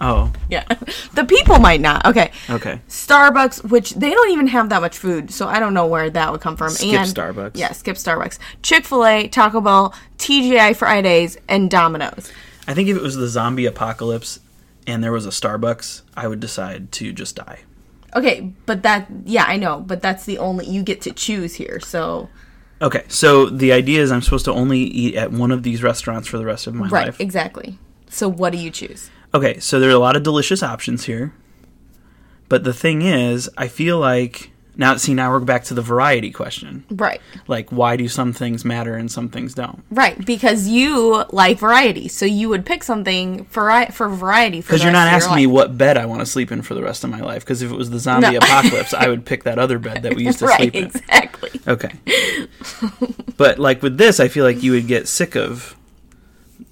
Oh, 0.00 0.32
yeah. 0.48 0.64
The 1.14 1.24
people 1.24 1.58
might 1.58 1.80
not. 1.80 2.06
Okay. 2.06 2.30
okay. 2.48 2.80
Starbucks, 2.88 3.68
which 3.68 3.94
they 3.94 4.10
don't 4.10 4.30
even 4.30 4.46
have 4.46 4.68
that 4.68 4.80
much 4.80 4.96
food, 4.96 5.32
so 5.32 5.48
I 5.48 5.58
don't 5.58 5.74
know 5.74 5.86
where 5.86 6.08
that 6.08 6.30
would 6.30 6.40
come 6.40 6.56
from. 6.56 6.70
Skip 6.70 7.00
and, 7.00 7.12
Starbucks. 7.12 7.56
Yeah, 7.56 7.72
skip 7.72 7.96
Starbucks. 7.96 8.38
Chick 8.62 8.84
fil 8.84 9.04
A, 9.04 9.26
Taco 9.26 9.60
Bell, 9.60 9.92
TGI 10.18 10.76
Fridays, 10.76 11.36
and 11.48 11.68
Domino's. 11.68 12.32
I 12.68 12.74
think 12.74 12.88
if 12.88 12.96
it 12.96 13.02
was 13.02 13.16
the 13.16 13.26
zombie 13.26 13.66
apocalypse 13.66 14.38
and 14.86 15.02
there 15.02 15.12
was 15.12 15.26
a 15.26 15.30
Starbucks, 15.30 16.02
I 16.16 16.28
would 16.28 16.38
decide 16.38 16.92
to 16.92 17.12
just 17.12 17.34
die. 17.34 17.60
Okay, 18.16 18.52
but 18.66 18.82
that, 18.82 19.06
yeah, 19.24 19.44
I 19.46 19.56
know, 19.56 19.80
but 19.80 20.00
that's 20.00 20.24
the 20.24 20.38
only, 20.38 20.66
you 20.66 20.82
get 20.82 21.00
to 21.02 21.12
choose 21.12 21.54
here, 21.54 21.78
so. 21.80 22.28
Okay, 22.80 23.04
so 23.08 23.46
the 23.46 23.72
idea 23.72 24.02
is 24.02 24.10
I'm 24.10 24.22
supposed 24.22 24.46
to 24.46 24.52
only 24.52 24.80
eat 24.80 25.14
at 25.14 25.32
one 25.32 25.50
of 25.50 25.62
these 25.62 25.82
restaurants 25.82 26.28
for 26.28 26.38
the 26.38 26.46
rest 26.46 26.66
of 26.66 26.74
my 26.74 26.88
Right, 26.88 27.06
life. 27.06 27.18
Right, 27.18 27.20
exactly. 27.20 27.78
So 28.08 28.28
what 28.28 28.52
do 28.52 28.58
you 28.58 28.70
choose? 28.70 29.10
Okay, 29.34 29.58
so 29.58 29.78
there 29.78 29.90
are 29.90 29.94
a 29.94 29.98
lot 29.98 30.16
of 30.16 30.22
delicious 30.22 30.62
options 30.62 31.04
here. 31.04 31.34
But 32.48 32.64
the 32.64 32.72
thing 32.72 33.02
is, 33.02 33.50
I 33.58 33.68
feel 33.68 33.98
like 33.98 34.52
now 34.78 34.96
see 34.96 35.12
now 35.12 35.30
we're 35.30 35.40
back 35.40 35.64
to 35.64 35.74
the 35.74 35.82
variety 35.82 36.30
question. 36.30 36.84
Right. 36.90 37.20
Like 37.46 37.70
why 37.70 37.96
do 37.96 38.08
some 38.08 38.32
things 38.32 38.64
matter 38.64 38.94
and 38.94 39.10
some 39.12 39.28
things 39.28 39.52
don't? 39.52 39.82
Right, 39.90 40.24
because 40.24 40.66
you 40.68 41.24
like 41.30 41.58
variety, 41.58 42.08
so 42.08 42.24
you 42.24 42.48
would 42.48 42.64
pick 42.64 42.82
something 42.84 43.44
for 43.46 43.86
for 43.92 44.08
variety. 44.08 44.60
Because 44.60 44.82
you're 44.82 44.92
not 44.92 45.08
asking 45.08 45.36
me 45.36 45.46
what 45.46 45.76
bed 45.76 45.98
I 45.98 46.06
want 46.06 46.20
to 46.20 46.26
sleep 46.26 46.50
in 46.50 46.62
for 46.62 46.74
the 46.74 46.82
rest 46.82 47.04
of 47.04 47.10
my 47.10 47.20
life. 47.20 47.44
Because 47.44 47.60
if 47.60 47.70
it 47.70 47.76
was 47.76 47.90
the 47.90 47.98
zombie 47.98 48.30
No. 48.30 48.38
apocalypse, 48.38 48.94
I 48.94 49.08
would 49.08 49.26
pick 49.26 49.44
that 49.44 49.58
other 49.58 49.78
bed 49.78 50.02
that 50.04 50.14
we 50.14 50.24
used 50.24 50.38
to 50.38 50.46
right, 50.52 50.58
sleep 50.60 50.74
in. 50.76 50.84
exactly. 50.86 51.60
Okay. 51.66 51.92
but 53.36 53.58
like 53.58 53.82
with 53.82 53.98
this, 53.98 54.20
I 54.20 54.28
feel 54.28 54.44
like 54.44 54.62
you 54.62 54.72
would 54.72 54.86
get 54.86 55.08
sick 55.08 55.34
of 55.36 55.76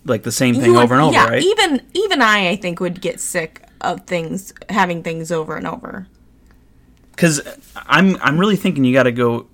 like 0.04 0.22
the 0.22 0.32
same 0.32 0.54
thing 0.54 0.72
would- 0.74 0.82
over 0.84 0.94
and 0.94 1.02
over, 1.02 1.12
yeah, 1.12 1.26
right? 1.28 1.42
Even 1.42 1.82
even 1.94 2.22
I, 2.22 2.50
I 2.50 2.56
think, 2.56 2.80
would 2.80 3.00
get 3.00 3.20
sick 3.20 3.62
of 3.80 4.06
things 4.06 4.52
having 4.68 5.02
things 5.02 5.30
over 5.32 5.56
and 5.56 5.66
over. 5.66 6.06
Because 7.16 7.40
I'm 7.74 8.16
I'm 8.22 8.38
really 8.38 8.57
thinking 8.57 8.85
you 8.85 8.92
got 8.92 9.05
to 9.05 9.12
go. 9.12 9.46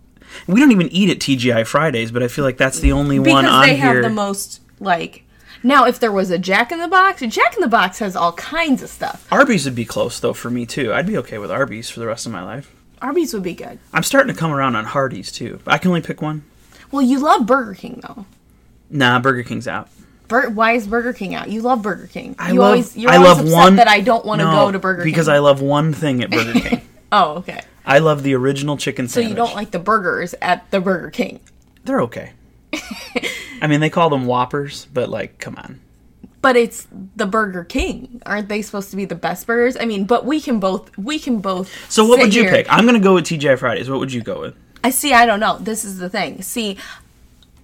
We 0.46 0.60
don't 0.60 0.72
even 0.72 0.88
eat 0.88 1.08
at 1.10 1.18
TGI 1.18 1.66
Fridays, 1.66 2.10
but 2.10 2.22
I 2.22 2.28
feel 2.28 2.44
like 2.44 2.56
that's 2.56 2.80
the 2.80 2.92
only 2.92 3.18
one 3.18 3.44
because 3.44 3.50
on 3.54 3.66
they 3.66 3.76
have 3.76 4.02
the 4.02 4.10
most 4.10 4.60
like. 4.80 5.24
Now, 5.64 5.84
if 5.86 6.00
there 6.00 6.10
was 6.10 6.30
a 6.30 6.38
Jack 6.38 6.72
in 6.72 6.80
the 6.80 6.88
Box, 6.88 7.20
Jack 7.28 7.54
in 7.54 7.60
the 7.60 7.68
Box 7.68 8.00
has 8.00 8.16
all 8.16 8.32
kinds 8.32 8.82
of 8.82 8.90
stuff. 8.90 9.28
Arby's 9.30 9.64
would 9.64 9.76
be 9.76 9.84
close 9.84 10.18
though 10.18 10.32
for 10.32 10.50
me 10.50 10.66
too. 10.66 10.92
I'd 10.92 11.06
be 11.06 11.16
okay 11.18 11.38
with 11.38 11.50
Arby's 11.52 11.88
for 11.88 12.00
the 12.00 12.06
rest 12.06 12.26
of 12.26 12.32
my 12.32 12.42
life. 12.42 12.74
Arby's 13.00 13.32
would 13.34 13.42
be 13.44 13.54
good. 13.54 13.78
I'm 13.92 14.02
starting 14.02 14.32
to 14.34 14.38
come 14.38 14.50
around 14.52 14.74
on 14.74 14.84
Hardee's 14.86 15.30
too. 15.30 15.60
I 15.66 15.78
can 15.78 15.88
only 15.88 16.00
pick 16.02 16.20
one. 16.20 16.44
Well, 16.90 17.02
you 17.02 17.18
love 17.20 17.46
Burger 17.46 17.74
King 17.74 18.00
though. 18.06 18.26
Nah, 18.90 19.18
Burger 19.20 19.42
King's 19.44 19.68
out. 19.68 19.88
Bur- 20.28 20.50
why 20.50 20.72
is 20.72 20.86
Burger 20.86 21.12
King 21.12 21.34
out? 21.34 21.48
You 21.50 21.62
love 21.62 21.82
Burger 21.82 22.06
King. 22.06 22.34
I 22.38 22.52
you 22.52 22.58
love. 22.60 22.66
always 22.70 22.96
you're 22.96 23.10
I 23.10 23.16
always 23.16 23.28
love 23.28 23.40
upset 23.40 23.54
one 23.54 23.76
that 23.76 23.88
I 23.88 24.00
don't 24.00 24.24
want 24.24 24.40
to 24.40 24.46
No, 24.46 24.66
go 24.66 24.72
to 24.72 24.78
Burger 24.78 25.02
King 25.02 25.12
because 25.12 25.28
I 25.28 25.38
love 25.38 25.60
one 25.60 25.92
thing 25.92 26.22
at 26.22 26.30
Burger 26.30 26.58
King. 26.58 26.82
oh, 27.12 27.34
okay. 27.36 27.60
I 27.86 27.98
love 28.00 28.22
the 28.24 28.34
original 28.34 28.76
chicken 28.76 29.06
So 29.08 29.20
sandwich. 29.20 29.30
you 29.30 29.36
don't 29.36 29.54
like 29.54 29.70
the 29.70 29.78
burgers 29.78 30.34
at 30.42 30.70
the 30.70 30.80
Burger 30.80 31.10
King. 31.10 31.40
They're 31.84 32.00
okay. 32.02 32.32
I 33.60 33.66
mean, 33.68 33.80
they 33.80 33.90
call 33.90 34.10
them 34.10 34.26
Whoppers, 34.26 34.86
but 34.92 35.08
like, 35.08 35.38
come 35.38 35.56
on. 35.56 35.80
But 36.40 36.56
it's 36.56 36.88
the 37.14 37.26
Burger 37.26 37.62
King. 37.64 38.20
Aren't 38.26 38.48
they 38.48 38.62
supposed 38.62 38.90
to 38.90 38.96
be 38.96 39.04
the 39.04 39.14
best 39.14 39.46
burgers? 39.46 39.76
I 39.76 39.84
mean, 39.84 40.04
but 40.04 40.24
we 40.24 40.40
can 40.40 40.58
both 40.58 40.96
we 40.98 41.18
can 41.20 41.38
both 41.38 41.70
So 41.90 42.04
what 42.04 42.16
sit 42.16 42.24
would 42.26 42.34
you 42.34 42.42
here- 42.42 42.50
pick? 42.52 42.66
I'm 42.68 42.84
gonna 42.86 42.98
go 42.98 43.14
with 43.14 43.24
TGI 43.26 43.56
Fridays. 43.58 43.88
What 43.88 44.00
would 44.00 44.12
you 44.12 44.22
go 44.22 44.40
with? 44.40 44.54
I 44.84 44.90
see. 44.90 45.12
I 45.12 45.26
don't 45.26 45.38
know. 45.38 45.58
This 45.60 45.84
is 45.84 45.98
the 45.98 46.08
thing. 46.08 46.42
See, 46.42 46.76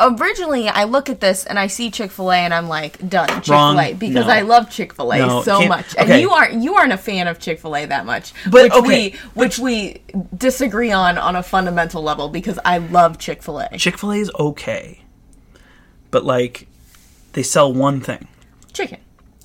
originally 0.01 0.69
I 0.69 0.85
look 0.85 1.09
at 1.11 1.21
this 1.21 1.45
and 1.45 1.59
I 1.59 1.67
see 1.67 1.91
Chick 1.91 2.11
Fil 2.11 2.31
A 2.33 2.37
and 2.37 2.55
I'm 2.55 2.69
like, 2.69 3.09
done 3.09 3.29
Chick 3.29 3.45
Fil 3.47 3.81
A 3.81 3.93
because 3.95 4.27
No. 4.27 4.33
I 4.33 4.43
love 4.43 4.71
Chick 4.71 4.93
Fil 4.95 5.11
A 5.13 5.19
No, 5.19 5.43
so 5.43 5.67
much, 5.67 5.95
and 5.97 6.21
you 6.21 6.31
aren't 6.31 6.63
you 6.63 6.75
aren't 6.75 6.93
a 6.93 6.99
fan 6.99 7.27
of 7.29 7.39
Chick 7.39 7.59
Fil 7.61 7.77
A 7.77 7.87
that 7.87 8.07
much, 8.07 8.33
But, 8.45 8.65
which 8.65 8.73
okay, 8.73 8.89
we 8.89 9.11
which 9.35 9.59
we 9.59 10.03
disagree 10.37 10.93
on 10.93 11.19
on 11.19 11.37
a 11.37 11.43
fundamental 11.43 12.03
level 12.03 12.29
because 12.29 12.59
I 12.65 12.79
love 12.79 13.19
Chick 13.19 13.43
Fil 13.43 13.61
A. 13.61 13.79
Chick 13.79 13.99
Fil 13.99 14.13
A 14.13 14.17
is 14.19 14.31
okay, 14.39 15.01
but 16.11 16.25
like, 16.25 16.67
they 17.33 17.43
sell 17.43 17.73
one 17.73 18.01
thing. 18.01 18.29
Chicken, 18.73 18.99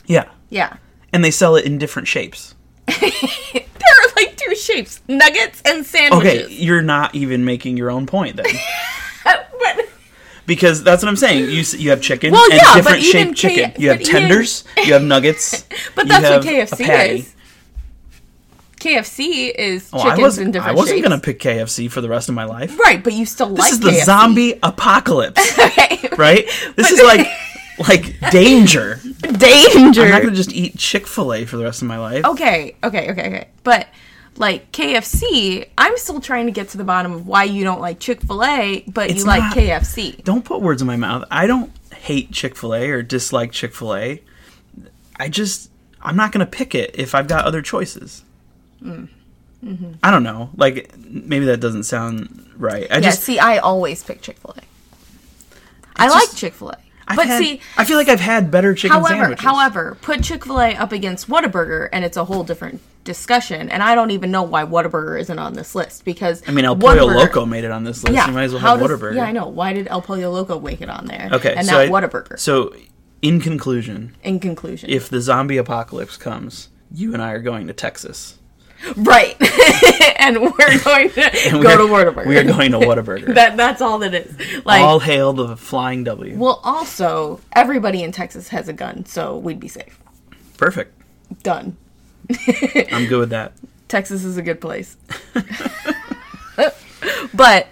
Yeah, 0.05 0.29
yeah. 0.49 0.77
and 1.11 1.23
they 1.23 1.31
sell 1.31 1.55
it 1.55 1.65
in 1.65 1.77
different 1.77 2.07
shapes. 2.07 2.55
There 3.83 4.05
are 4.07 4.13
like 4.15 4.37
two 4.37 4.55
shapes: 4.55 5.01
nuggets 5.07 5.61
and 5.65 5.85
sandwiches. 5.85 6.45
Okay, 6.45 6.53
you're 6.53 6.81
not 6.81 7.13
even 7.15 7.43
making 7.45 7.75
your 7.77 7.91
own 7.91 8.05
point 8.05 8.37
then, 8.37 8.45
because 10.45 10.83
that's 10.83 11.01
what 11.03 11.09
I'm 11.09 11.15
saying. 11.15 11.49
You 11.49 11.63
you 11.77 11.89
have 11.89 12.01
chicken 12.01 12.31
Well, 12.33 12.43
and 12.45 12.53
yeah, 12.53 12.61
but 12.65 12.75
different 12.75 13.03
shaped 13.03 13.35
chicken. 13.37 13.73
You 13.81 13.89
have 13.89 13.99
but 13.99 14.07
even- 14.09 14.21
tenders. 14.21 14.63
you 14.77 14.93
have 14.93 15.03
nuggets. 15.03 15.63
but 15.95 16.07
that's 16.07 16.29
what 16.29 16.41
KFC 16.43 17.09
is. 17.17 17.33
KFC 18.77 19.53
is 19.55 19.89
Oh, 19.93 19.99
I 19.99 20.03
chickens 20.03 20.19
wasn't. 20.21 20.45
in 20.47 20.51
different 20.51 20.75
I 20.75 20.77
wasn't 20.77 20.97
shapes. 20.97 21.07
gonna 21.07 21.21
pick 21.21 21.39
KFC 21.39 21.89
for 21.89 22.01
the 22.01 22.09
rest 22.09 22.27
of 22.27 22.35
my 22.35 22.43
life. 22.43 22.77
Right, 22.79 23.01
but 23.03 23.13
you 23.13 23.25
still 23.25 23.49
This 23.49 23.59
like 23.59 23.69
This 23.71 23.73
is 23.73 23.79
the 23.79 23.89
KFC. 23.91 24.05
zombie 24.05 24.59
apocalypse, 24.61 25.59
Okay. 25.59 26.09
right? 26.17 26.45
This 26.75 26.91
is 26.91 27.01
like 27.01 27.25
like 27.89 28.19
danger. 28.31 28.99
danger. 29.21 30.01
I'm 30.03 30.09
not 30.09 30.21
gonna 30.21 30.35
just 30.35 30.51
eat 30.51 30.77
Chick 30.77 31.07
Fil 31.07 31.33
A 31.33 31.45
for 31.45 31.55
the 31.57 31.63
rest 31.63 31.81
of 31.81 31.87
my 31.87 31.97
life. 31.97 32.25
okay, 32.25 32.75
okay, 32.83 33.11
okay, 33.11 33.27
okay. 33.27 33.47
But 33.63 33.87
like 34.37 34.71
KFC, 34.71 35.67
I'm 35.77 35.97
still 35.97 36.19
trying 36.19 36.45
to 36.47 36.51
get 36.51 36.69
to 36.69 36.77
the 36.77 36.83
bottom 36.83 37.11
of 37.13 37.27
why 37.27 37.43
you 37.43 37.63
don't 37.63 37.81
like 37.81 37.99
Chick 37.99 38.21
Fil 38.21 38.43
A, 38.43 38.83
but 38.87 39.09
It's 39.11 39.19
you 39.21 39.25
like 39.25 39.41
not- 39.41 39.57
KFC. 39.57 40.23
Don't 40.23 40.43
put 40.43 40.61
words 40.61 40.81
in 40.81 40.87
my 40.87 40.95
mouth. 40.97 41.23
I 41.29 41.45
don't 41.47 41.71
hate 41.95 42.31
Chick 42.31 42.55
Fil 42.55 42.73
A 42.73 42.89
or 42.89 43.01
dislike 43.03 43.51
Chick 43.51 43.73
Fil 43.73 43.95
A. 43.95 44.21
I 45.17 45.29
just 45.29 45.69
I'm 46.01 46.15
not 46.15 46.31
gonna 46.31 46.45
pick 46.45 46.73
it 46.75 46.91
if 46.95 47.13
I've 47.15 47.27
got 47.27 47.45
other 47.45 47.61
choices. 47.61 48.23
Mm. 48.83 49.07
I 50.03 50.11
don't 50.11 50.23
know. 50.23 50.49
Like 50.57 50.93
maybe 50.97 51.45
that 51.45 51.59
doesn't 51.61 51.83
sound 51.83 52.49
right. 52.57 52.87
I 52.91 52.95
Yeah, 52.95 52.99
just 53.01 53.21
see, 53.23 53.39
I 53.39 53.59
always 53.59 54.03
pick 54.03 54.21
Chick 54.21 54.37
Fil 54.39 54.55
A. 54.57 54.61
I 55.95 56.07
just- 56.07 56.15
like 56.31 56.35
Chick 56.37 56.53
Fil 56.53 56.69
A, 56.71 56.77
I've 57.13 57.17
but 57.17 57.27
had- 57.27 57.39
see, 57.39 57.61
I 57.77 57.85
feel 57.85 57.97
like 57.97 58.09
I've 58.09 58.19
had 58.19 58.51
better 58.51 58.73
chicken 58.73 58.97
however, 58.97 59.15
sandwiches. 59.15 59.45
however, 59.45 59.97
put 60.01 60.23
Chick 60.23 60.45
Fil 60.45 60.59
A 60.59 60.75
up 60.75 60.91
against 60.91 61.29
Whataburger, 61.29 61.89
and 61.93 62.03
it's 62.03 62.17
a 62.17 62.25
whole 62.25 62.43
different 62.43 62.81
discussion. 63.03 63.69
And 63.69 63.83
I 63.83 63.95
don't 63.95 64.11
even 64.11 64.31
know 64.31 64.43
why 64.43 64.63
Whataburger 64.63 65.19
isn't 65.19 65.37
on 65.39 65.53
this 65.53 65.75
list 65.75 66.05
because 66.05 66.41
I 66.47 66.51
mean, 66.51 66.65
El 66.65 66.75
Pollo 66.75 67.05
Loco 67.05 67.45
made 67.45 67.63
it 67.63 67.71
on 67.71 67.83
this 67.83 68.03
list. 68.03 68.15
Yeah, 68.15 68.27
you 68.27 68.33
might 68.33 68.43
as 68.43 68.53
well 68.53 68.61
have 68.61 68.79
does- 68.79 68.89
Whataburger. 68.89 69.15
Yeah, 69.15 69.25
I 69.25 69.31
know. 69.31 69.47
Why 69.47 69.73
did 69.73 69.87
El 69.87 70.01
Pollo 70.01 70.29
Loco 70.31 70.59
make 70.59 70.81
it 70.81 70.89
on 70.89 71.05
there? 71.05 71.29
Okay, 71.31 71.53
and 71.55 71.65
so 71.65 71.73
not 71.73 71.81
I- 71.81 71.89
Whataburger. 71.89 72.39
So, 72.39 72.73
in 73.21 73.39
conclusion, 73.39 74.15
in 74.23 74.39
conclusion, 74.39 74.89
if 74.89 75.09
the 75.09 75.21
zombie 75.21 75.57
apocalypse 75.57 76.17
comes, 76.17 76.69
you 76.91 77.13
and 77.13 77.21
I 77.21 77.31
are 77.31 77.39
going 77.39 77.67
to 77.67 77.73
Texas. 77.73 78.37
Right, 78.97 79.35
and 80.19 80.41
we're 80.41 80.49
going 80.51 80.79
to 80.79 81.11
And 81.53 81.61
go 81.63 81.77
to 81.77 81.91
we're- 81.91 82.05
Whataburger. 82.05 82.25
We 82.27 82.37
are 82.37 82.43
going 82.43 82.71
to 82.71 82.79
Whataburger. 82.79 83.33
that 83.35 83.57
that's 83.57 83.81
all 83.81 83.99
that 83.99 84.13
is. 84.13 84.35
Like, 84.65 84.81
All 84.81 84.99
hail 84.99 85.33
the 85.33 85.55
flying 85.57 86.03
W. 86.03 86.37
well, 86.37 86.59
also 86.63 87.39
everybody 87.53 88.03
in 88.03 88.11
Texas 88.11 88.49
has 88.49 88.67
a 88.67 88.73
gun, 88.73 89.05
so 89.05 89.37
we'd 89.37 89.59
be 89.59 89.67
safe. 89.67 89.99
Perfect. 90.57 90.93
Done. 91.43 91.77
I'm 92.91 93.05
good 93.07 93.19
with 93.19 93.29
that. 93.31 93.53
Texas 93.87 94.23
is 94.23 94.37
a 94.37 94.41
good 94.41 94.59
place. 94.61 94.95
but 97.33 97.67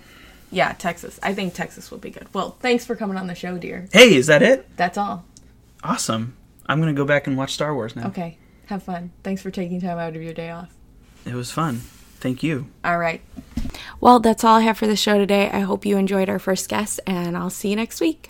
yeah, 0.52 0.74
Texas. 0.74 1.20
I 1.24 1.34
think 1.34 1.54
Texas 1.54 1.90
will 1.92 1.98
be 2.00 2.10
good. 2.10 2.28
Well, 2.34 2.58
thanks 2.60 2.86
for 2.86 2.96
coming 2.96 3.18
on 3.18 3.28
the 3.28 3.36
show, 3.36 3.58
dear. 3.58 3.88
Hey, 3.94 4.16
is 4.16 4.28
that 4.28 4.42
it? 4.42 4.68
That's 4.78 4.98
all. 4.98 5.26
Awesome. 5.84 6.36
I'm 6.68 6.82
going 6.82 6.94
to 6.94 7.00
go 7.00 7.06
back 7.06 7.28
and 7.28 7.38
watch 7.38 7.54
Star 7.54 7.74
Wars 7.74 7.96
now. 7.96 8.08
Okay. 8.08 8.38
Have 8.68 8.84
fun. 8.84 9.12
Thanks 9.24 9.42
for 9.42 9.52
taking 9.52 9.82
time 9.82 9.98
out 9.98 10.16
of 10.16 10.22
your 10.22 10.34
day 10.34 10.50
off. 10.52 10.70
It 11.26 11.34
was 11.34 11.52
fun. 11.52 11.82
Thank 12.20 12.44
you. 12.44 12.68
All 12.86 13.00
right. 13.00 13.22
Well, 14.00 14.20
that's 14.20 14.44
all 14.44 14.58
I 14.58 14.62
have 14.62 14.78
for 14.78 14.86
the 14.88 14.96
show 14.96 15.18
today. 15.18 15.50
I 15.52 15.62
hope 15.62 15.86
you 15.86 15.98
enjoyed 15.98 16.30
our 16.30 16.40
first 16.40 16.70
guest, 16.70 17.00
and 17.08 17.36
I'll 17.36 17.50
see 17.50 17.70
you 17.70 17.76
next 17.76 18.00
week. 18.00 18.30